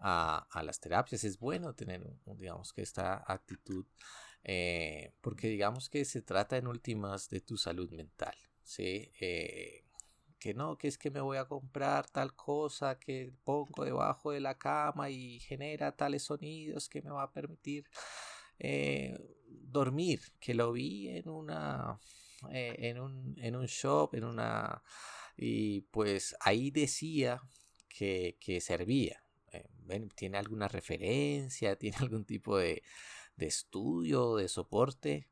a, 0.00 0.62
las 0.64 0.80
terapias. 0.80 1.24
Es 1.24 1.38
bueno 1.38 1.74
tener, 1.74 2.04
digamos 2.36 2.72
que 2.72 2.82
esta 2.82 3.24
actitud, 3.26 3.86
eh, 4.44 5.12
porque 5.20 5.48
digamos 5.48 5.88
que 5.88 6.04
se 6.04 6.22
trata 6.22 6.56
en 6.56 6.66
últimas 6.66 7.28
de 7.28 7.40
tu 7.40 7.56
salud 7.56 7.90
mental, 7.90 8.34
¿sí? 8.62 9.12
Eh, 9.20 9.84
que 10.38 10.54
no, 10.54 10.76
que 10.78 10.88
es 10.88 10.98
que 10.98 11.10
me 11.10 11.20
voy 11.20 11.36
a 11.38 11.46
comprar 11.46 12.08
tal 12.08 12.34
cosa 12.34 12.98
que 12.98 13.32
pongo 13.44 13.84
debajo 13.84 14.30
de 14.30 14.40
la 14.40 14.56
cama 14.56 15.10
y 15.10 15.40
genera 15.40 15.96
tales 15.96 16.24
sonidos 16.24 16.88
que 16.88 17.02
me 17.02 17.10
va 17.10 17.24
a 17.24 17.32
permitir 17.32 17.84
eh, 18.58 19.16
dormir, 19.46 20.20
que 20.40 20.54
lo 20.54 20.72
vi 20.72 21.08
en 21.08 21.28
una, 21.28 21.98
en, 22.50 23.00
un, 23.00 23.34
en 23.38 23.56
un 23.56 23.66
shop, 23.66 24.14
en 24.14 24.24
una, 24.24 24.82
y 25.36 25.82
pues 25.82 26.36
ahí 26.40 26.70
decía 26.70 27.40
que, 27.88 28.36
que 28.40 28.60
servía, 28.60 29.22
tiene 30.14 30.38
alguna 30.38 30.68
referencia, 30.68 31.76
tiene 31.76 31.96
algún 31.98 32.24
tipo 32.24 32.58
de, 32.58 32.82
de 33.36 33.46
estudio, 33.46 34.36
de 34.36 34.48
soporte. 34.48 35.28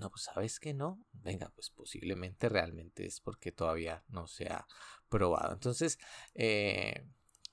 No, 0.00 0.08
pues 0.10 0.22
sabes 0.22 0.58
que 0.58 0.72
no. 0.72 0.98
Venga, 1.12 1.52
pues 1.54 1.68
posiblemente 1.68 2.48
realmente 2.48 3.04
es 3.04 3.20
porque 3.20 3.52
todavía 3.52 4.02
no 4.08 4.26
se 4.26 4.46
ha 4.46 4.66
probado. 5.10 5.52
Entonces, 5.52 5.98
eh, 6.34 7.04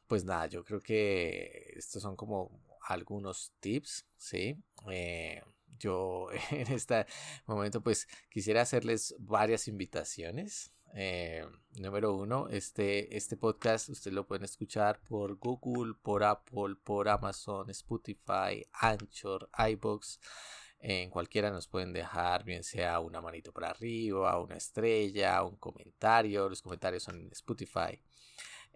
pues 0.08 0.24
nada, 0.24 0.48
yo 0.48 0.64
creo 0.64 0.80
que 0.80 1.74
estos 1.76 2.02
son 2.02 2.16
como 2.16 2.64
algunos 2.88 3.52
tips, 3.60 4.08
¿sí? 4.16 4.64
Eh, 4.90 5.44
yo 5.78 6.30
en 6.52 6.72
este 6.72 7.06
momento 7.46 7.84
pues 7.84 8.08
quisiera 8.30 8.62
hacerles 8.62 9.14
varias 9.20 9.68
invitaciones 9.68 10.72
eh, 10.94 11.46
número 11.76 12.16
uno, 12.16 12.48
este, 12.50 13.16
este 13.16 13.38
podcast 13.38 13.90
usted 13.90 14.12
lo 14.14 14.26
pueden 14.26 14.46
escuchar 14.46 15.00
por 15.02 15.36
Google, 15.36 15.94
por 16.02 16.24
Apple, 16.24 16.76
por 16.84 17.10
Amazon, 17.10 17.70
Spotify, 17.70 18.66
Anchor, 18.72 19.50
iBox. 19.70 20.20
En 20.80 21.10
cualquiera 21.10 21.50
nos 21.50 21.68
pueden 21.68 21.92
dejar, 21.94 22.44
bien 22.44 22.63
sea 22.63 23.00
una 23.00 23.22
manito 23.22 23.52
para 23.52 23.70
arriba, 23.70 24.40
una 24.40 24.56
estrella, 24.56 25.44
un 25.44 25.58
comentario. 25.58 26.50
Los 26.50 26.62
comentarios 26.62 27.04
son 27.04 27.20
en 27.22 27.32
Spotify. 27.32 28.00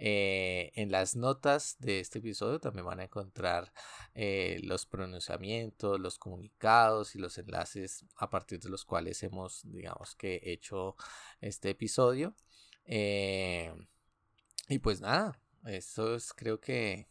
Eh, 0.04 0.72
en 0.74 0.92
las 0.92 1.16
notas 1.16 1.78
de 1.80 2.00
este 2.00 2.18
episodio 2.18 2.60
también 2.60 2.88
van 2.88 3.00
a 3.02 3.04
encontrar 3.04 3.72
eh, 4.16 4.60
los 4.64 4.88
pronunciamientos, 4.88 6.00
los 6.00 6.18
comunicados 6.18 7.16
y 7.16 7.20
los 7.20 7.38
enlaces 7.38 8.04
a 8.16 8.28
partir 8.32 8.60
de 8.60 8.70
los 8.70 8.84
cuales 8.84 9.22
hemos, 9.22 9.62
digamos 9.64 10.16
que, 10.16 10.42
hecho 10.44 10.96
este 11.40 11.70
episodio. 11.70 12.36
Eh, 12.86 13.72
y 14.70 14.80
pues 14.80 15.02
nada, 15.02 15.40
eso 15.66 16.16
es 16.16 16.34
creo 16.34 16.60
que 16.60 17.11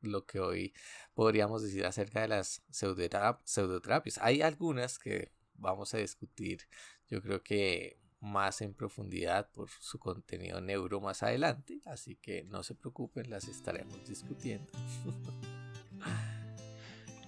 lo 0.00 0.26
que 0.26 0.40
hoy 0.40 0.74
podríamos 1.14 1.62
decir 1.62 1.84
acerca 1.86 2.20
de 2.20 2.28
las 2.28 2.62
pseudoterapias. 2.70 4.18
Hay 4.18 4.42
algunas 4.42 4.98
que 4.98 5.32
vamos 5.54 5.94
a 5.94 5.98
discutir, 5.98 6.68
yo 7.08 7.22
creo 7.22 7.42
que 7.42 7.98
más 8.20 8.60
en 8.60 8.74
profundidad 8.74 9.50
por 9.50 9.70
su 9.70 9.98
contenido 9.98 10.60
neuro 10.60 11.00
más 11.00 11.22
adelante, 11.22 11.80
así 11.84 12.16
que 12.16 12.44
no 12.44 12.62
se 12.62 12.74
preocupen, 12.74 13.30
las 13.30 13.48
estaremos 13.48 14.06
discutiendo. 14.06 14.70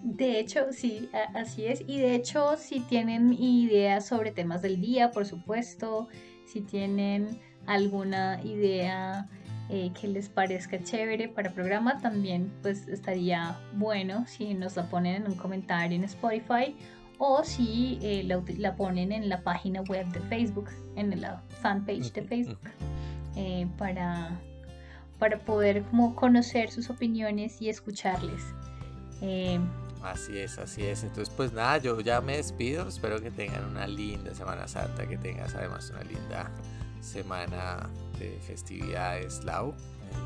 De 0.02 0.38
hecho, 0.38 0.72
sí, 0.72 1.10
así 1.34 1.64
es. 1.66 1.82
Y 1.86 1.98
de 1.98 2.14
hecho, 2.14 2.56
si 2.56 2.78
tienen 2.80 3.32
ideas 3.32 4.06
sobre 4.06 4.30
temas 4.30 4.62
del 4.62 4.80
día, 4.80 5.10
por 5.10 5.26
supuesto, 5.26 6.06
si 6.46 6.60
tienen 6.60 7.40
alguna 7.66 8.40
idea 8.44 9.28
eh, 9.70 9.90
que 9.98 10.08
les 10.08 10.28
parezca 10.28 10.82
chévere 10.82 11.28
para 11.28 11.48
el 11.48 11.54
programa, 11.54 12.00
también 12.00 12.52
pues 12.62 12.88
estaría 12.88 13.58
bueno 13.74 14.26
si 14.26 14.54
nos 14.54 14.76
la 14.76 14.88
ponen 14.88 15.16
en 15.16 15.32
un 15.32 15.36
comentario 15.36 15.96
en 15.96 16.04
Spotify 16.04 16.74
o 17.18 17.42
si 17.44 17.98
eh, 18.00 18.22
la, 18.24 18.76
ponen 18.76 19.12
en 19.12 19.28
la 19.28 19.42
página 19.42 19.82
web 19.82 20.06
de 20.08 20.20
Facebook, 20.20 20.68
en 20.94 21.20
la 21.20 21.42
fanpage 21.60 22.12
de 22.12 22.22
Facebook, 22.22 22.60
eh, 23.36 23.66
para, 23.76 24.38
para 25.18 25.38
poder 25.40 25.82
como 25.82 26.14
conocer 26.14 26.70
sus 26.70 26.88
opiniones 26.90 27.60
y 27.60 27.68
escucharles. 27.68 28.42
Eh, 29.20 29.58
así 30.02 30.38
es, 30.38 30.58
así 30.58 30.84
es. 30.84 31.02
Entonces, 31.02 31.34
pues 31.36 31.52
nada, 31.52 31.78
yo 31.78 32.00
ya 32.00 32.20
me 32.20 32.36
despido. 32.36 32.86
Espero 32.86 33.20
que 33.20 33.32
tengan 33.32 33.64
una 33.64 33.88
linda 33.88 34.32
Semana 34.32 34.68
Santa, 34.68 35.06
que 35.06 35.18
tengas 35.18 35.56
además 35.56 35.90
una 35.90 36.04
linda 36.04 36.50
semana 37.00 37.88
de 38.18 38.38
festividades, 38.40 39.44
Lau. 39.44 39.74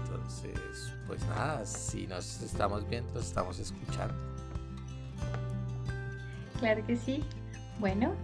Entonces, 0.05 0.93
pues 1.07 1.25
nada, 1.27 1.65
si 1.67 2.07
nos 2.07 2.41
estamos 2.43 2.89
viendo, 2.89 3.13
nos 3.15 3.27
estamos 3.27 3.59
escuchando. 3.59 4.15
Claro 6.59 6.87
que 6.87 6.97
sí. 6.97 7.25
Bueno, 7.81 8.15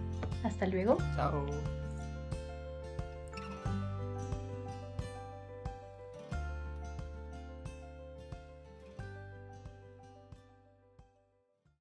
hasta 0.43 0.65
luego. 0.67 0.97
Chao. 1.15 1.45